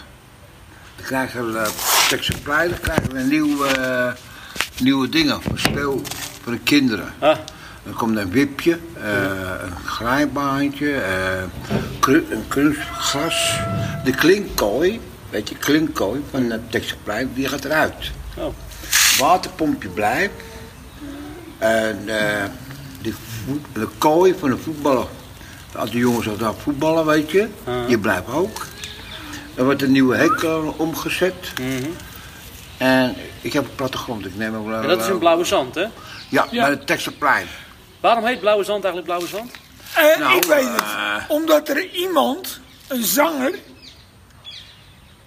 [1.08, 1.74] We krijgen op
[2.10, 4.12] Texelplein dan krijgen we nieuwe, eh,
[4.82, 6.02] nieuwe dingen voor speel
[6.44, 7.14] voor de kinderen.
[7.20, 7.30] Ah.
[7.86, 9.12] Er komt een wipje, eh,
[9.62, 11.42] een glijbaantje, eh,
[12.30, 13.60] een kunstgras.
[14.04, 15.00] De klinkkooi,
[15.30, 18.12] weet je, klinkkooi van het Texelplein, die gaat eruit.
[18.36, 18.54] Oh.
[19.20, 20.34] Waterpompje blijft.
[21.58, 22.44] En eh,
[23.46, 25.08] voet- de kooi van de voetballer.
[25.76, 27.88] Als de jongens al daar voetballen, weet je, Ah.
[27.88, 28.66] die blijft ook.
[29.58, 31.54] Er wordt een nieuwe hek eh, omgezet.
[32.78, 34.74] En ik heb een plattegrond, ik neem.
[34.74, 35.86] En dat is in Blauwe Zand, hè?
[36.30, 37.48] Ja, bij het Texelplein.
[38.00, 39.52] Waarom heet Blauwe Zand eigenlijk Blauwe Zand?
[39.96, 40.82] Eh, Nou, ik weet het.
[40.82, 43.60] eh, Omdat er iemand, een zanger,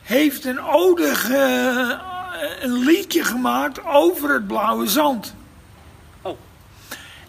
[0.02, 1.98] heeft een ode, ge-
[2.60, 5.34] een liedje gemaakt over het blauwe zand.
[6.22, 6.38] Oh.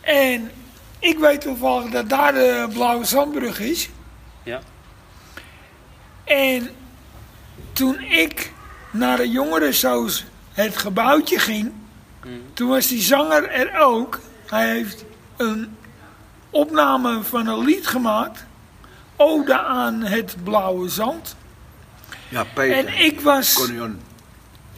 [0.02, 0.52] En
[1.00, 3.90] ik weet toevallig dat daar de blauwe zandbrug is.
[4.44, 4.60] Ja.
[6.24, 6.70] En
[7.82, 8.52] toen ik
[8.92, 11.72] naar de jongerensoos het gebouwtje ging,
[12.54, 14.20] toen was die zanger er ook.
[14.46, 15.06] Hij heeft
[15.38, 15.78] een
[16.50, 18.46] opname van een lied gemaakt,
[19.16, 21.36] Ode aan het blauwe zand.
[22.30, 22.78] Ja, Peter.
[22.78, 23.72] En ik was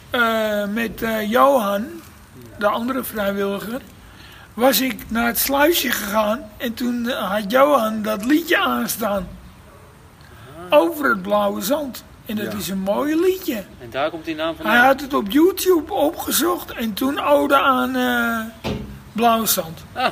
[0.09, 1.87] eh, met eh, Johan,
[2.57, 3.81] de andere vrijwilliger,
[4.53, 9.27] was ik naar het sluisje gegaan en toen eh, had Johan dat liedje aanstaan.
[10.69, 12.03] Over het blauwe zand.
[12.25, 12.57] En dat Ja.
[12.57, 13.55] is een mooi liedje.
[13.55, 14.85] En daar komt die naam Hij vandaan.
[14.85, 18.69] had het op YouTube opgezocht en toen ode aan eh
[19.11, 19.79] blauwe zand.
[19.93, 20.07] Ah,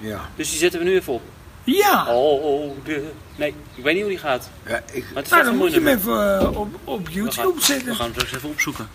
[0.00, 0.20] Ja.
[0.36, 1.22] dus die zetten we nu even op.
[1.64, 2.06] Ja.
[2.14, 3.10] Oh, de...
[3.36, 4.48] Nee, ik weet niet hoe die gaat.
[4.66, 5.04] Ja, ik...
[5.04, 7.64] Maar het is Nou, dan moet je hem even eh, op, op We YouTube we
[7.64, 7.94] zetten.
[7.94, 8.88] gaan hem straks even opzoeken.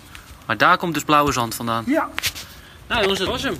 [0.46, 1.84] Maar daar komt dus Blauwe Zand vandaan.
[1.88, 2.10] Ja.
[2.88, 3.58] Nou jongens, dat was hem.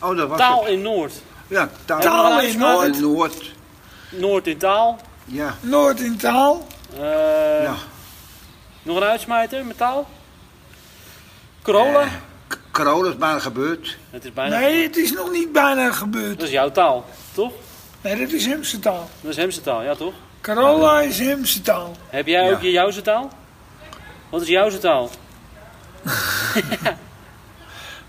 [0.00, 0.72] Oh, dat was Taal het.
[0.72, 1.12] in Noord.
[1.48, 2.58] Ja, taal, we in?
[2.58, 2.94] Noord.
[2.96, 3.52] in Noord.
[4.10, 5.00] Noord in taal.
[5.24, 5.54] Ja.
[5.60, 6.66] Noord in taal.
[6.94, 7.00] Eh,
[7.62, 7.74] ja.
[8.82, 10.08] Nog een uitsmijter met taal?
[11.62, 12.08] Corolla?
[12.46, 13.96] K- Corona is bijna gebeurd.
[14.10, 14.58] Het is bijna...
[14.58, 16.38] Nee, het is nog niet bijna gebeurd.
[16.38, 17.04] Dat is jouw taal,
[17.34, 17.52] toch?
[18.00, 19.10] Nee, dat is Hemse taal.
[19.20, 20.14] Dat is Hemse taal, ja toch?
[20.40, 21.96] Carola is Hemse taal.
[22.08, 22.50] Heb jij Ja.
[22.52, 23.30] ook je Jouwse taal?
[24.30, 25.10] Wat is Jouwse taal?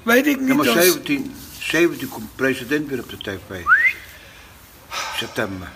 [0.03, 0.86] Weet ik niet maar als...
[0.86, 3.63] 17, 17 komt president weer op de tv.
[5.15, 5.67] September.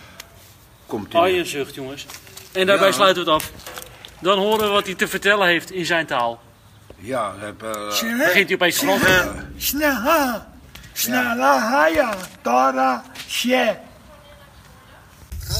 [0.85, 1.21] Komt hij.
[1.21, 1.35] Oh, weer.
[1.35, 2.05] je zucht, jongens.
[2.51, 2.93] En daarbij Ja.
[2.93, 3.51] sluiten we het af.
[4.21, 6.39] Dan horen we wat hij te vertellen heeft in zijn taal.
[6.97, 7.75] Ja, we hebben...
[7.89, 9.01] eh, Begint hij opeens Frans?
[9.57, 10.53] Snaha.
[10.93, 12.15] Snalahaya.
[12.41, 13.03] Tara.
[13.27, 13.75] She.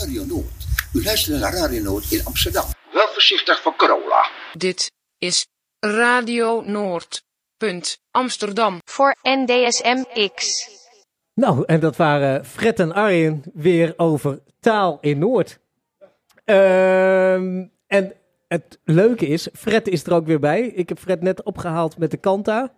[0.02, 0.46] Radio Noord.
[0.94, 2.66] U luistert naar Radio Noord in Amsterdam.
[2.92, 4.30] Wel voorzichtig voor corona.
[4.54, 5.48] Dit is
[5.80, 7.24] Radio Noord.
[7.58, 8.80] Punt Amsterdam.
[8.86, 10.68] Voor NDSM-X.
[11.34, 15.60] Nou, en dat waren Fred en Arjen weer over taal in Noord.
[16.46, 18.14] Ehm, en
[18.48, 20.62] het leuke is, Fred is er ook weer bij.
[20.62, 22.72] Ik heb Fred net opgehaald met de Kanta.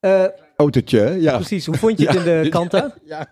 [0.00, 0.24] Eh,
[0.56, 1.34] Autootje, ja.
[1.34, 2.94] Precies, hoe vond je het in de Kanta?
[3.04, 3.26] Ja.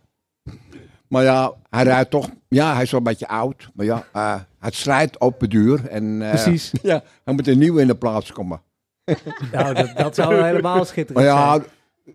[1.09, 2.29] Maar ja, hij rijdt toch...
[2.49, 3.71] Ja, hij is wel een beetje oud.
[3.75, 5.89] Maar ja, eh, het slijt op het duur.
[5.89, 6.73] En, eh, Precies.
[6.83, 8.61] Ja, hij moet een nieuwe in de plaats komen.
[9.53, 11.65] Nou, dat, dat zou helemaal schitterend Maar ja, zijn.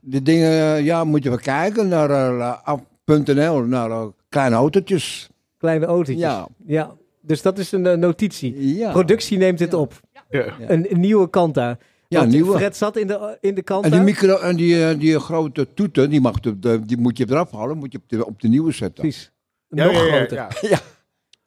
[0.02, 0.84] de dingen...
[0.84, 5.30] Ja, moet je wel kijken naar uh, af.nl, naar eh, kleine autootjes.
[5.58, 6.18] Kleine autootjes.
[6.18, 6.48] Ja.
[6.66, 6.92] ja.
[7.26, 8.76] Dus dat is een eh, notitie.
[8.78, 8.92] Ja.
[8.92, 10.00] Productie neemt dit op.
[10.30, 11.78] Een, een nieuwe Kanta.
[12.08, 12.58] Ja, Want nieuwe.
[12.58, 13.88] Fred zat in de, in de Kanta.
[13.88, 16.40] En die, micro, en die, eh, die grote toeten, die, mag
[16.86, 19.02] die moet je eraf halen, moet je op de, op de nieuwe zetten.
[19.04, 19.32] Precies.
[19.68, 20.38] Ja, Nog ja, ja, groter.
[20.38, 20.50] ja.
[20.70, 20.80] Ja.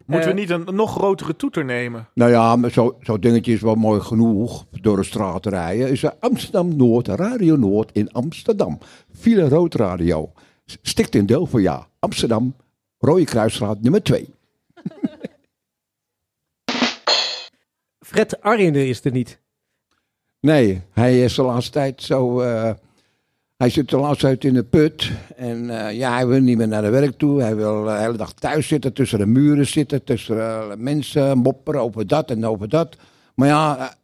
[0.07, 2.09] Moeten Eh, we niet een nog grotere toeter nemen?
[2.15, 5.89] Nou ja, maar zo- zo'n dingetje is wel mooi genoeg door de straat te rijden.
[5.91, 8.79] Is er Amsterdam Noord, Radio Noord in Amsterdam.
[9.19, 10.33] File Rood Radio.
[10.83, 11.87] Stikt in deel voor ja.
[11.99, 12.55] Amsterdam,
[12.99, 14.29] Rode Kruisstraat nummer 2.
[18.07, 19.39] Fred Arjen is er niet.
[20.41, 22.41] Nee, hij is de laatste tijd zo.
[22.41, 22.71] eh,
[23.57, 25.11] hij zit de laatste tijd in de put.
[25.37, 27.43] En eh, ja, hij wil niet meer naar de werk toe.
[27.43, 31.81] Hij wil de hele dag thuis zitten, tussen de muren zitten, tussen eh, mensen mopperen
[31.81, 32.97] over dat en over dat.
[33.35, 33.95] Maar ja,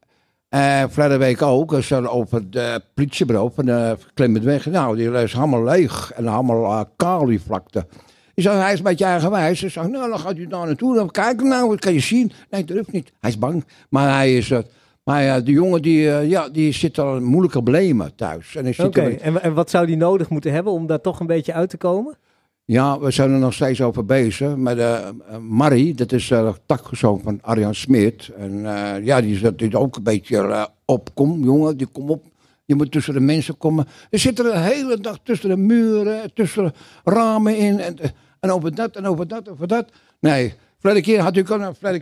[0.48, 4.66] eh, vorige week ook, er over de politiebureau van de Klimmetweg.
[4.66, 7.86] Nou, die is helemaal leeg en allemaal uh, vlakte.
[8.34, 9.62] Ik zei, hij is een beetje eigenwijs.
[9.62, 10.94] Ik zei, nou, dan gaat u daar naartoe.
[10.94, 12.32] Dan kijken nou, wat kan je zien?
[12.50, 13.12] Nee, dat hoeft niet.
[13.20, 13.64] Hij is bang.
[13.88, 14.50] Maar hij is...
[14.50, 14.58] eh,
[15.04, 18.56] maar ja, de jongen die, eh, ja, die zit al een moeilijke problemen thuis.
[18.56, 21.52] En Oké, en, en wat zou die nodig moeten hebben om daar toch een beetje
[21.52, 22.16] uit te komen?
[22.64, 24.56] Ja, we zijn er nog steeds over bezig.
[24.56, 28.30] Maar de, uh, Marie, dat is uh, de takzoon van Arjan Smit.
[28.36, 31.08] En eh, ja, die zit die ook een beetje eh, op.
[31.14, 32.24] Kom, jongen, die kom op.
[32.64, 33.86] Je moet tussen de mensen komen.
[34.10, 36.72] Er zitten de hele dag tussen de muren, tussen de
[37.10, 37.80] ramen in.
[37.80, 37.96] En,
[38.40, 39.88] en over dat en over dat, over dat.
[40.20, 41.44] Nee, vorige keer had ik,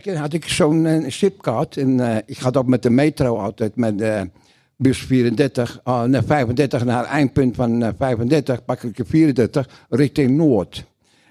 [0.01, 1.77] keer had ik zo'n eh, chipkaart.
[1.77, 4.29] En eh, ik ga ook met de metro altijd met de
[4.75, 8.65] bus 34, ah, nee, 35 naar het eindpunt van eh, 35.
[8.65, 10.85] Pak ik de 34 richting Noord.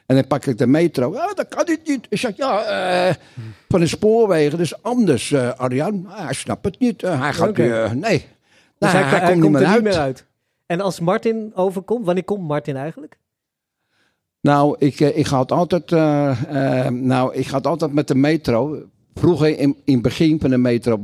[0.06, 1.14] En dan pak ik de metro.
[1.14, 2.06] Ah, dat kan dit niet.
[2.08, 3.14] Ik zeg, ja, eh,
[3.68, 6.06] van de spoorwegen, dat is anders, eh, Arjan.
[6.08, 7.02] Ah, hij snapt het niet.
[7.02, 7.82] Eh, hij gaat, Oké.
[7.82, 7.90] eh,
[8.80, 9.82] Dus Nou, hij, hij komt niet er meer niet uit.
[9.82, 10.26] meer uit.
[10.66, 13.18] En als Martin overkomt, wanneer komt Martin eigenlijk?
[14.40, 18.08] Nou, ik, eh, ik, ga het altijd, eh, eh, nou, ik ga het altijd met
[18.08, 18.82] de metro.
[19.14, 21.00] Vroeger in, in het begin van de metro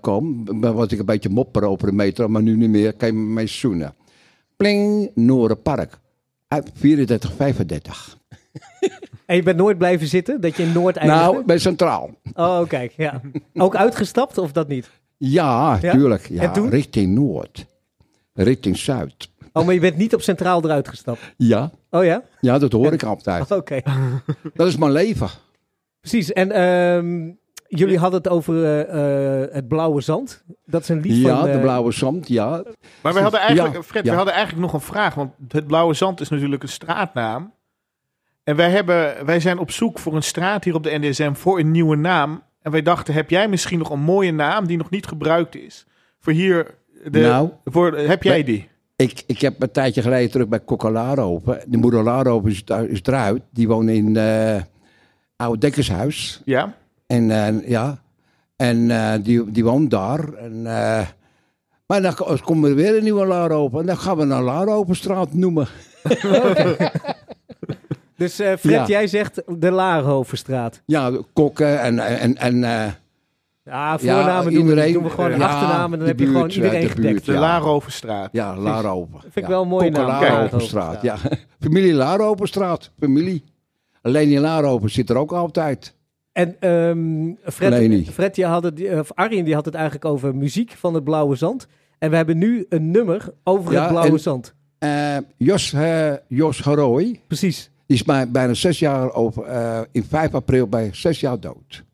[0.00, 2.92] kwam, was ik een beetje mopper over de metro, maar nu niet meer.
[2.92, 3.94] Kan je me mee zoenen.
[4.56, 5.98] Pling, Noorderpark.
[6.48, 8.18] Uit 34, 35.
[9.26, 11.44] En je bent nooit blijven zitten, dat je in Noord Nou, eindigde?
[11.46, 12.10] bij Centraal.
[12.34, 13.20] Oh, kijk, ja.
[13.54, 14.90] Ook uitgestapt of dat niet?
[15.16, 15.92] Ja, Ja?
[15.92, 16.28] tuurlijk.
[16.28, 16.70] Ja, En toen?
[16.70, 17.66] richting Noord.
[18.34, 19.28] Richting Zuid.
[19.52, 21.20] Oh, maar je bent niet op Centraal eruit gestapt?
[21.36, 21.70] Ja.
[21.90, 22.22] Oh ja?
[22.40, 23.50] Ja, dat hoor ik altijd.
[23.60, 23.80] Oké.
[24.54, 25.28] Dat is mijn leven.
[26.00, 26.32] Precies.
[26.32, 27.30] En ehm,
[27.68, 30.44] jullie hadden het over eh, eh, het blauwe zand.
[30.64, 31.44] Dat is een lied Ja, van...
[31.44, 32.62] de eh, blauwe zand, ja.
[33.02, 34.10] Maar we hadden eigenlijk, Ja, Fred, ja.
[34.10, 35.14] we hadden eigenlijk nog een vraag.
[35.14, 37.52] Want het Blauwe Zand is natuurlijk een straatnaam.
[38.44, 41.58] En wij, hebben, wij zijn op zoek voor een straat hier op de NDSM voor
[41.58, 42.42] een nieuwe naam.
[42.66, 45.86] En wij dachten, heb jij misschien nog een mooie naam die nog niet gebruikt is?
[46.20, 46.74] Voor hier,
[47.10, 48.68] de, Nou, voor, heb jij die?
[48.96, 51.60] Ik, ik heb een tijdje geleden terug bij Kokalaropen.
[51.66, 52.62] De moeder Laropen is,
[53.02, 53.42] eruit.
[53.50, 54.62] Die woont in eh
[55.36, 56.42] Oude Dekkershuis.
[56.44, 56.74] Ja?
[57.06, 58.02] En eh, ja,
[58.56, 60.32] en eh, die, die woont daar.
[60.32, 61.06] En, eh,
[61.86, 63.80] maar dan ko- komt er weer een nieuwe Laropen.
[63.80, 65.68] En dan gaan we naar Laropenstraat noemen.
[68.16, 68.86] Dus eh, Fred, Ja.
[68.86, 70.82] jij zegt de Laarhovenstraat.
[70.86, 71.98] Ja, kokken en...
[71.98, 72.92] en, en eh,
[73.64, 74.92] Ja, voornamen doen, we, niet.
[74.94, 77.08] doen we gewoon een ja, achternaam en dan heb je gewoon iedereen de gedekt.
[77.10, 77.40] buurt, De ja.
[77.40, 78.28] Laarhovenstraat.
[78.32, 79.20] Ja, Laropen.
[79.20, 80.06] Vind ik wel een mooie naam.
[80.06, 81.16] Laropenstraat, ja.
[81.60, 83.44] Familie Laropenstraat, familie.
[84.02, 85.94] Alleen in Laropen zit er ook altijd.
[86.32, 88.04] En ehm Fred, Leni.
[88.06, 91.36] Fred die had het, of Arjen die had het eigenlijk over muziek van het Blauwe
[91.36, 91.66] Zand.
[91.98, 94.54] En we hebben nu een nummer over Ja, het Blauwe en- Zand.
[94.78, 96.62] Eh, Jos, eh, Jos.
[97.26, 97.70] Precies.
[97.86, 101.84] Die is bij, bijna zes jaar over, eh, in 5 april bij zes jaar dood.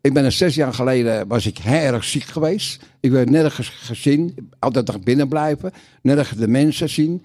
[0.00, 2.82] Ik ben er zes jaar geleden, was ik heel erg ziek geweest.
[3.00, 5.72] Ik werd nergens gezien, altijd nog binnen blijven.
[6.02, 7.24] Nergens de mensen zien,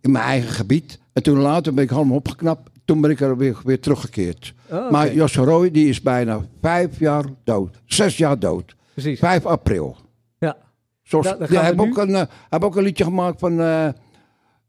[0.00, 0.98] in mijn eigen gebied.
[1.12, 2.70] En toen later ben ik helemaal opgeknapt.
[2.84, 4.54] Toen ben ik er weer, weer teruggekeerd.
[4.70, 4.90] Oh, oké.
[4.90, 7.80] Maar Jos Harooy, die is bijna vijf jaar dood.
[7.84, 8.74] Zes jaar dood.
[8.92, 9.18] Precies.
[9.18, 9.96] 5 april.
[10.38, 10.56] Ja.
[11.02, 13.88] Zoals, ja, heeft nu- ook, een, eh, heeft ook een liedje gemaakt van eh,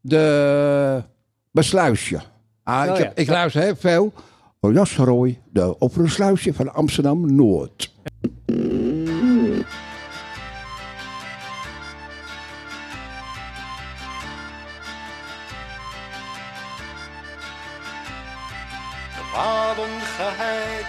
[0.00, 1.02] de
[1.50, 2.20] Besluisje.
[2.64, 3.22] Ah, ik, Oh, heb, ja.
[3.22, 4.12] ik luister heel veel.
[4.60, 7.92] Oh, Jas Roy, de Opperensluisje van Amsterdam Noord.
[19.32, 20.86] Kwaden geheid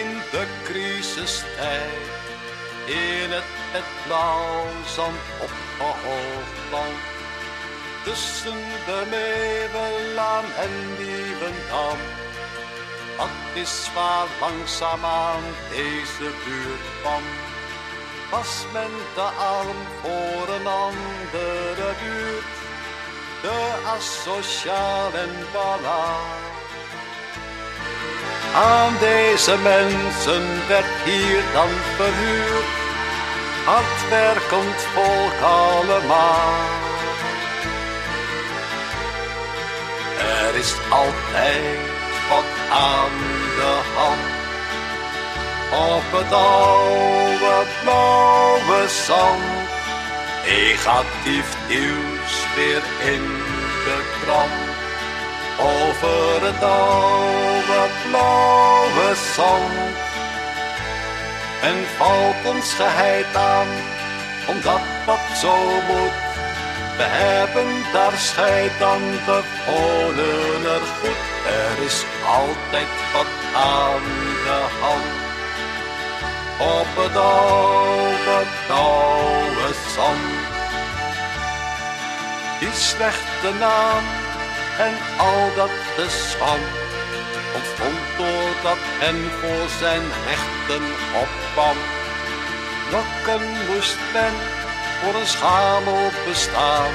[0.00, 2.04] in de crisistijd.
[2.86, 4.64] In het, het blauw
[4.96, 7.15] zand opgehoogd land.
[8.06, 11.98] Tussen de Meeuwenlaan en Nieuwendam.
[13.16, 17.22] Dat is waar langzaamaan deze buurt kwam.
[18.30, 22.54] Was men de arm voor een andere buurt.
[23.42, 26.36] De asociaal en banaal.
[28.54, 32.70] Aan deze mensen werd hier dan verhuurd,
[33.64, 36.85] hardwerkend volk allemaal.
[40.18, 41.78] Er is altijd
[42.28, 43.16] wat aan
[43.56, 44.26] de hand,
[45.94, 49.44] op het oude blauwe zand.
[50.46, 52.82] Negatief nieuws weer
[53.14, 53.24] in
[53.84, 54.74] de krant.
[55.58, 59.94] Over het oude blauwe zand.
[61.62, 63.66] en valt ons geheid aan,
[64.48, 65.56] omdat dat zo
[65.88, 66.35] moet.
[66.96, 71.22] We hebben daar scheid aan, we wonen er goed.
[71.46, 74.06] Er is altijd wat aan
[74.44, 75.14] de hand.
[76.58, 78.38] Op het oude,
[78.68, 80.54] oude zand.
[82.60, 84.04] Die slechte naam
[84.78, 86.68] en al dat geschand
[87.56, 90.84] ontstond doordat men voor zijn rechten
[91.22, 91.78] opkwam.
[92.90, 94.34] Lokken moest men
[95.00, 96.94] voor een schamel bestaan,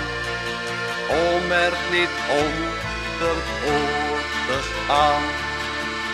[1.10, 5.24] om er niet onder door te gaan.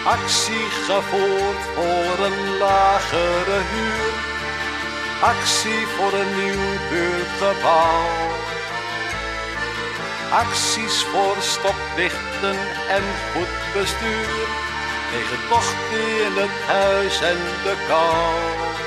[0.06, 4.14] Actie gevoerd voor een lagere huur,
[5.22, 8.36] actie voor een nieuw buurtgebouw.
[10.32, 12.58] Acties voor stoplichten
[12.90, 14.48] en goed bestuur,
[15.12, 18.87] tegen tocht in het huis en de kou.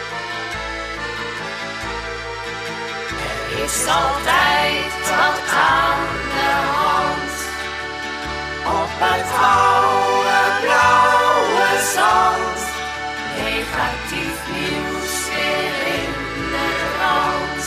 [3.70, 6.02] Is altijd wat aan
[6.34, 7.34] de hand.
[8.80, 12.58] Op het oude blauwe zand.
[13.42, 16.12] Negatief nieuws weer in
[16.54, 17.64] de krant.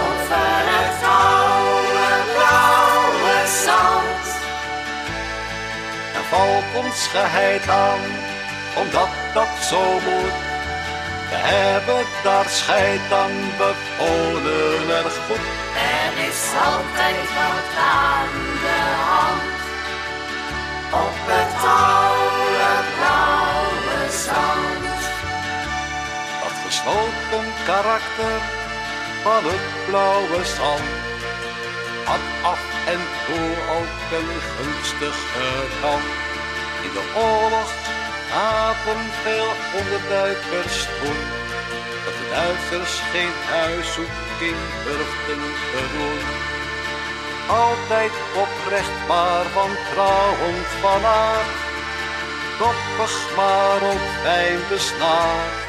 [0.00, 4.26] Over het oude blauwe zand.
[6.18, 8.00] Er valt ons geheid aan,
[8.76, 10.49] omdat dat zo moet.
[11.30, 15.44] We hebben daar scheid aan, we wonen er goed.
[15.96, 19.58] Er is altijd wat aan de hand.
[21.06, 21.54] Op het
[21.88, 25.00] oude blauwe zand.
[26.42, 28.40] Dat gesloten karakter
[29.22, 30.88] van het blauwe zand
[32.04, 32.62] had af
[32.94, 35.48] en toe ook een gunstige
[35.80, 36.10] kant.
[36.86, 37.70] In de oorlog
[38.30, 39.50] gaven veel
[39.80, 41.20] onderduikers toen,
[42.04, 44.60] dat de Duitsers geen huiszoeking
[45.72, 46.20] te doen.
[47.48, 48.12] Altijd
[48.44, 51.56] oprecht, maar wantrouwend van aard,
[52.58, 55.68] koppig, maar ook fijn besnaard.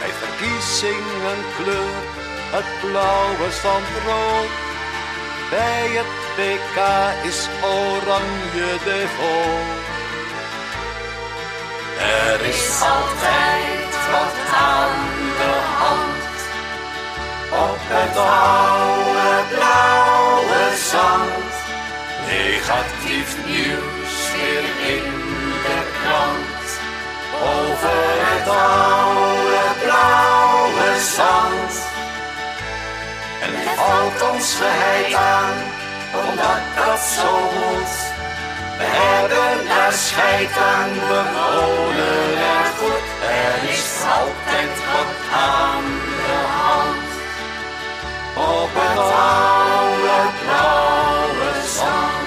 [0.00, 4.54] Bij verkiezingen kleur het blauwe zand rood.
[5.50, 6.78] Bij het WK
[7.30, 9.95] is oranje de vol.
[11.98, 14.96] Er is altijd wat aan
[15.40, 16.36] de hand.
[17.50, 21.52] Op het oude blauwe zand.
[22.26, 25.12] Negatief nieuws weer in
[25.64, 26.68] de krant.
[27.42, 31.72] Over het oude blauwe zand.
[33.42, 35.54] En er valt ons geheid aan,
[36.12, 38.05] omdat dat zo moet.
[38.78, 43.04] We hebben daar scheid aan, we wonen er goed.
[43.44, 45.84] Er is altijd wat aan
[46.26, 47.08] de hand.
[48.36, 48.98] Op het
[49.32, 52.24] oude blauwe zand.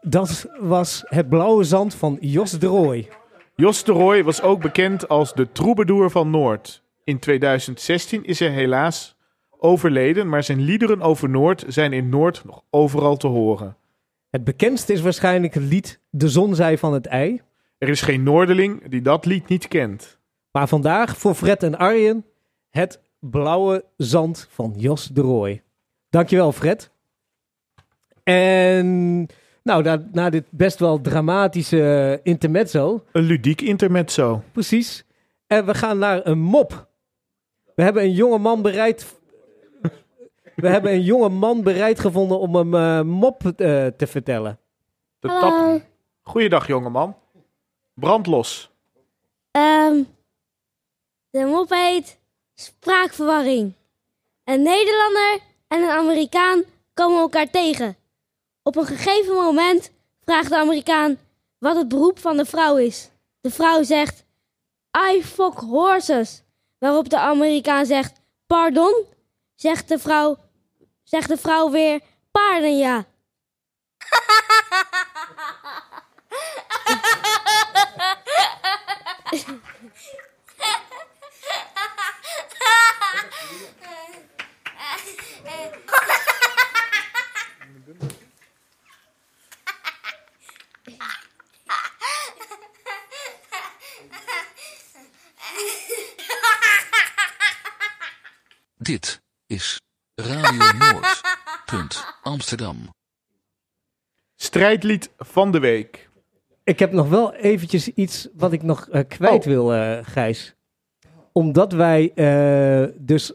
[0.00, 3.08] Dat was het blauwe zand van Jos de Rooij.
[3.54, 6.82] Jos de Rooij was ook bekend als de troubadour van Noord.
[7.04, 9.18] In 2016 is hij helaas
[9.60, 13.76] overleden, maar zijn liederen over Noord zijn in Noord nog overal te horen.
[14.30, 17.40] Het bekendste is waarschijnlijk het lied De zon zij van het ei.
[17.78, 20.18] Er is geen Noorderling die dat lied niet kent.
[20.52, 22.24] Maar vandaag voor Fred en Arjen
[22.70, 25.62] het blauwe zand van Jos de Rooij.
[26.10, 26.90] Dankjewel Fred.
[28.22, 29.26] En
[29.62, 33.04] nou, na, na dit best wel dramatische intermezzo.
[33.12, 34.42] Een ludiek intermezzo.
[34.52, 35.04] Precies.
[35.46, 36.88] En we gaan naar een mop.
[37.74, 39.19] We hebben een jonge man bereid.
[40.60, 43.52] We hebben een jonge man bereid gevonden om een eh, mop eh,
[43.86, 44.58] te vertellen.
[45.18, 45.78] De Hallo.
[45.78, 45.86] tap.
[46.22, 47.16] Goeiedag, jongeman.
[47.94, 48.70] Brandlos.
[49.50, 50.02] Ehm,
[51.30, 52.18] de mop heet
[52.54, 53.72] spraakverwarring.
[54.44, 55.38] Een Nederlander
[55.68, 56.62] en een Amerikaan
[56.94, 57.96] komen elkaar tegen.
[58.62, 59.92] Op een gegeven moment
[60.24, 61.18] vraagt de Amerikaan
[61.58, 63.10] wat het beroep van de vrouw is.
[63.40, 64.24] De vrouw zegt,
[65.12, 66.42] I fuck horses.
[66.78, 69.04] Waarop de Amerikaan zegt, pardon?
[69.54, 70.36] Zegt de vrouw,
[71.10, 72.00] zegt de vrouw weer,
[72.30, 73.04] paarden ja.
[98.78, 99.79] Dit is
[100.20, 101.20] Radio Noord.
[101.66, 102.76] Punt Amsterdam.
[104.36, 106.08] strijdlied van de week.
[106.64, 109.52] Ik heb nog wel eventjes iets wat ik nog eh, kwijt Oh.
[109.52, 110.54] wil, eh, Gijs.
[111.32, 113.32] Omdat wij eh, dus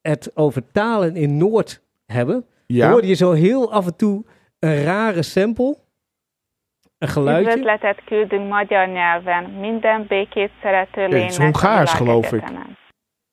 [0.00, 2.90] het over talen in Noord hebben, Ja.
[2.90, 4.24] hoorde je zo heel af en toe
[4.58, 5.76] een rare sample.
[6.98, 7.50] Een geluidje.
[7.50, 12.30] Üdvözletet küldünk magyar nyelven minden békét szerető is lénynek a Hongaars, geloof ik.
[12.30, 12.76] világegyetemen.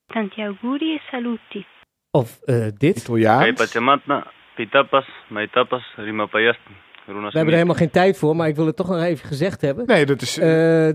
[0.06, 1.66] Tanti auguri e saluti.
[2.14, 2.96] Of eh, dit.
[2.96, 3.74] Italiaans.
[4.54, 6.58] Pitapas, Maitapas, Rimapayast,
[7.06, 9.60] We hebben er helemaal geen tijd voor, maar ik wil het toch nog even gezegd
[9.60, 9.86] hebben.
[9.86, 10.38] Nee, dat is...
[10.38, 10.46] Eh,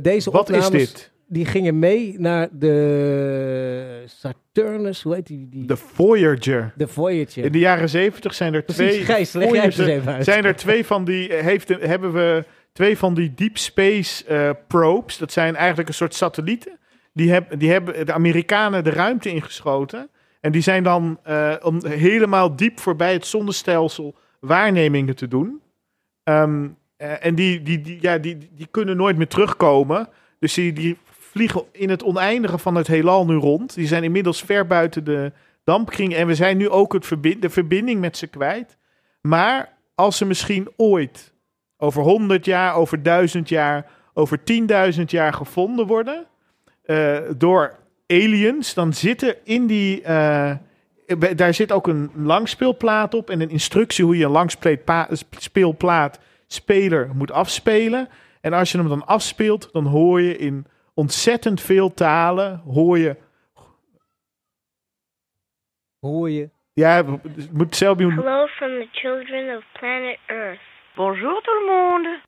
[0.02, 1.14] deze wat is opnames, dit?
[1.28, 5.50] Die gingen mee naar de Saturnus, hoe heet die?
[5.50, 5.66] die?
[5.66, 6.74] De Voyager.
[6.76, 7.44] De Voyager.
[7.44, 9.04] In de jaren zeventig zijn er Precies, twee...
[9.06, 10.24] Gijs, leg jij eens even uit.
[10.24, 11.34] Zijn er twee van die...
[11.34, 15.18] Heeft, hebben we twee van die deep space eh, probes.
[15.18, 16.80] Dat zijn eigenlijk een soort satellieten.
[17.14, 20.10] Die, heb, die hebben de Amerikanen de ruimte ingeschoten.
[20.48, 25.62] En die zijn dan eh, om helemaal diep voorbij het zonnestelsel waarnemingen te doen.
[26.24, 26.68] Ehm,
[26.98, 30.10] eh, en die, die, die, ja, die, die kunnen nooit meer terugkomen.
[30.40, 33.74] Dus die, die vliegen in het oneindige van het heelal nu rond.
[33.76, 35.32] Die zijn inmiddels ver buiten de
[35.64, 36.16] dampkring.
[36.16, 38.78] En we zijn nu ook het verbind, de verbinding met ze kwijt.
[39.22, 41.34] Maar als ze misschien ooit
[41.78, 44.40] over 100 jaar, over 1000 jaar, over
[44.96, 46.26] 10.000 jaar gevonden worden
[46.84, 50.02] eh, door aliens, dan zitten in die.
[50.02, 50.56] eh,
[51.36, 57.32] daar zit ook een langspeelplaat op en een instructie hoe je een langspeelplaat speler moet
[57.32, 58.10] afspelen.
[58.42, 63.16] En als je hem dan afspeelt, dan hoor je in ontzettend veel talen, hoor je.
[66.00, 66.50] Hoor je.
[66.74, 68.12] Ja, het moet zelf doen.
[68.12, 70.60] Hello from the children of planet Earth.
[70.96, 72.22] Bonjour tout le monde.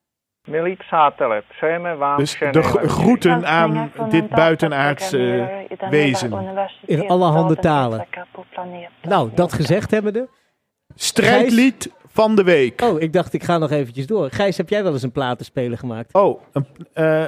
[0.90, 5.50] Satelep, Söme Waan Dus de gro- groeten aan dit buitenaardse
[5.90, 6.34] wezen.
[6.86, 8.08] In allerhande talen.
[9.02, 10.28] Nou, dat gezegd hebbende.
[10.96, 12.82] Strijdlied van de week.
[12.82, 14.30] Oh, ik dacht ik ga nog eventjes door.
[14.32, 16.14] Gijs, heb jij wel eens een platenspeler gemaakt?
[16.14, 17.26] Oh, een, eh,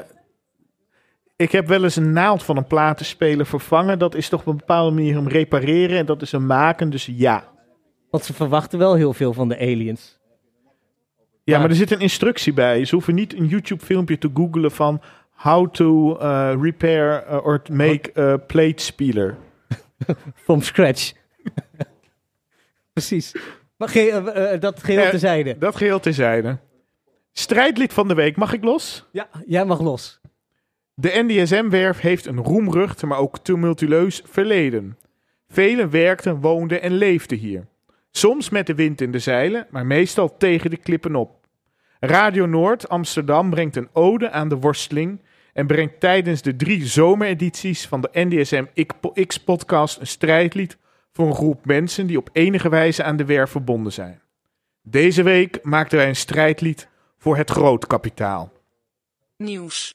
[1.35, 3.99] ik heb wel eens een naald van een platenspeler vervangen.
[3.99, 7.05] Dat is toch op een bepaalde manier hem repareren en dat is hem maken, dus
[7.11, 7.43] ja.
[8.09, 10.19] Want ze verwachten wel heel veel van de aliens.
[11.43, 12.85] Ja, maar er zit een instructie bij.
[12.85, 17.61] Ze hoeven niet een YouTube filmpje te googlen van how to eh, repair eh, or
[17.71, 19.37] make a plate spealer.
[20.45, 21.11] From scratch.
[22.93, 23.35] Precies.
[23.77, 25.57] Maar ge- eh, dat geheel Eh, terzijde.
[25.57, 26.57] Dat geheel terzijde.
[27.31, 29.07] Strijdlied van de week, mag ik los?
[29.11, 30.19] Ja, jij mag los.
[30.93, 34.97] De NDSM-werf heeft een roemrucht, maar ook tumultueus verleden.
[35.47, 37.67] Velen werkten, woonden en leefden hier.
[38.11, 41.47] Soms met de wind in de zeilen, maar meestal tegen de klippen op.
[41.99, 45.21] Radio Noord Amsterdam brengt een ode aan de worsteling
[45.53, 48.65] en brengt tijdens de drie zomeredities van de NDSM
[49.27, 50.77] X-podcast een strijdlied
[51.11, 54.21] voor een groep mensen die op enige wijze aan de werf verbonden zijn.
[54.81, 56.87] Deze week maakten wij een strijdlied
[57.17, 58.51] voor het grootkapitaal.
[59.37, 59.93] Nieuws.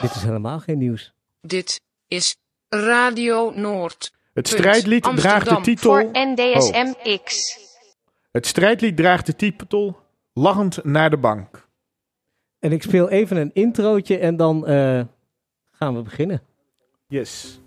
[0.00, 1.12] Dit is helemaal geen nieuws.
[1.40, 2.36] Dit is
[2.68, 4.12] Radio Noord.
[4.38, 5.90] Het strijdlied draagt de titel.
[5.90, 7.58] Voor NDSM-X.
[8.30, 9.98] Het strijdlied draagt de titel
[10.32, 11.68] Lachend naar de bank.
[12.58, 15.00] En ik speel even een introotje en dan eh,
[15.70, 16.42] gaan we beginnen.
[17.06, 17.60] Yes.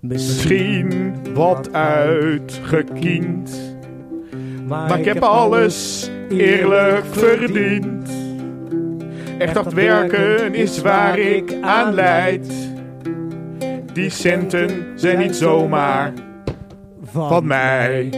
[0.00, 3.58] Misschien wat uitgekiend.
[4.66, 8.10] Maar ik heb alles eerlijk verdiend.
[9.38, 12.70] Echt hard werken is waar ik aan leid.
[13.92, 16.12] Die centen zijn niet zomaar
[17.04, 18.08] van mij.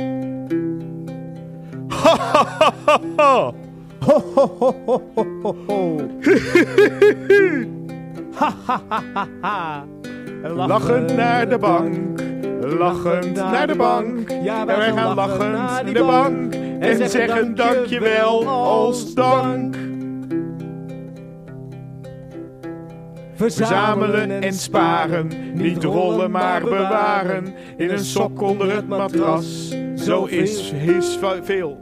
[1.88, 3.52] Ha, ha, ha, ha, ha.
[4.00, 5.96] Ho, ho, ho, ho, ho, ho, ho.
[8.34, 9.84] Ha, ha, ha, ha, ha.
[10.48, 12.20] Lachend naar de bank,
[12.60, 14.30] lachend naar de bank.
[14.42, 19.76] Ja, wij gaan lachend naar de bank en zeggen dankjewel als dank.
[23.34, 27.54] Verzamelen en sparen, niet rollen maar bewaren.
[27.76, 31.78] In een sok onder het matras, zo is, is veel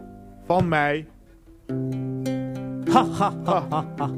[0.47, 1.07] van mij.
[2.91, 4.11] Ha, ha, ha, ha, ha.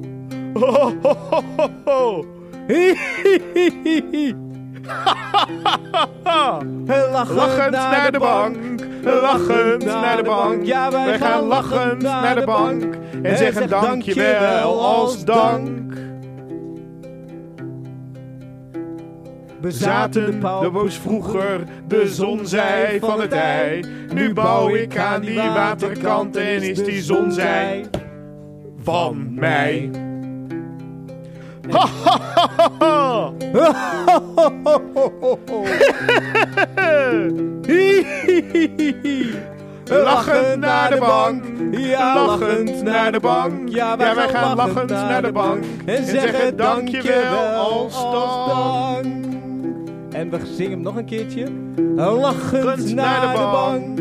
[0.52, 2.24] Ho, ho, ho, ho, ho.
[2.66, 4.34] Hi, hi, hi, hi, hi.
[7.12, 8.56] Lachend naar de bank,
[9.04, 10.64] lachend naar de bank.
[10.64, 15.80] Ja, Wij gaan lachend naar de bank en zeggen dankjewel als dank.
[19.60, 23.84] We zaten de boos vroeger, de zon zij van het ei.
[24.14, 27.84] Nu bouw ik aan die waterkant en is die zon zij
[28.82, 29.90] van mij.
[39.88, 43.68] Lachend naar de bank, ja, lachend naar de bank.
[43.68, 47.94] Ja, wij, gaan lachend naar de bank en zeggen dankjewel als
[48.48, 49.24] dank.
[50.10, 51.46] En we zingen hem nog een keertje.
[51.96, 53.98] Lachend naar de bank.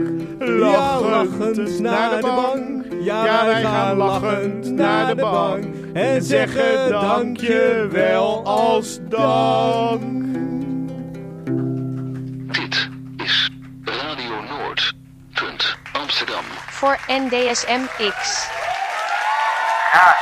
[0.60, 2.86] Ja, lachend naar de bank.
[3.04, 5.81] Ja, wij gaan lachend naar de bank.
[5.94, 10.02] En zeggen dankjewel als dank.
[12.54, 13.52] Dit is
[13.84, 14.94] Radio Noord.
[15.34, 16.44] Punt Amsterdam.
[16.70, 18.48] Voor NDSMX.
[19.92, 20.16] Ja,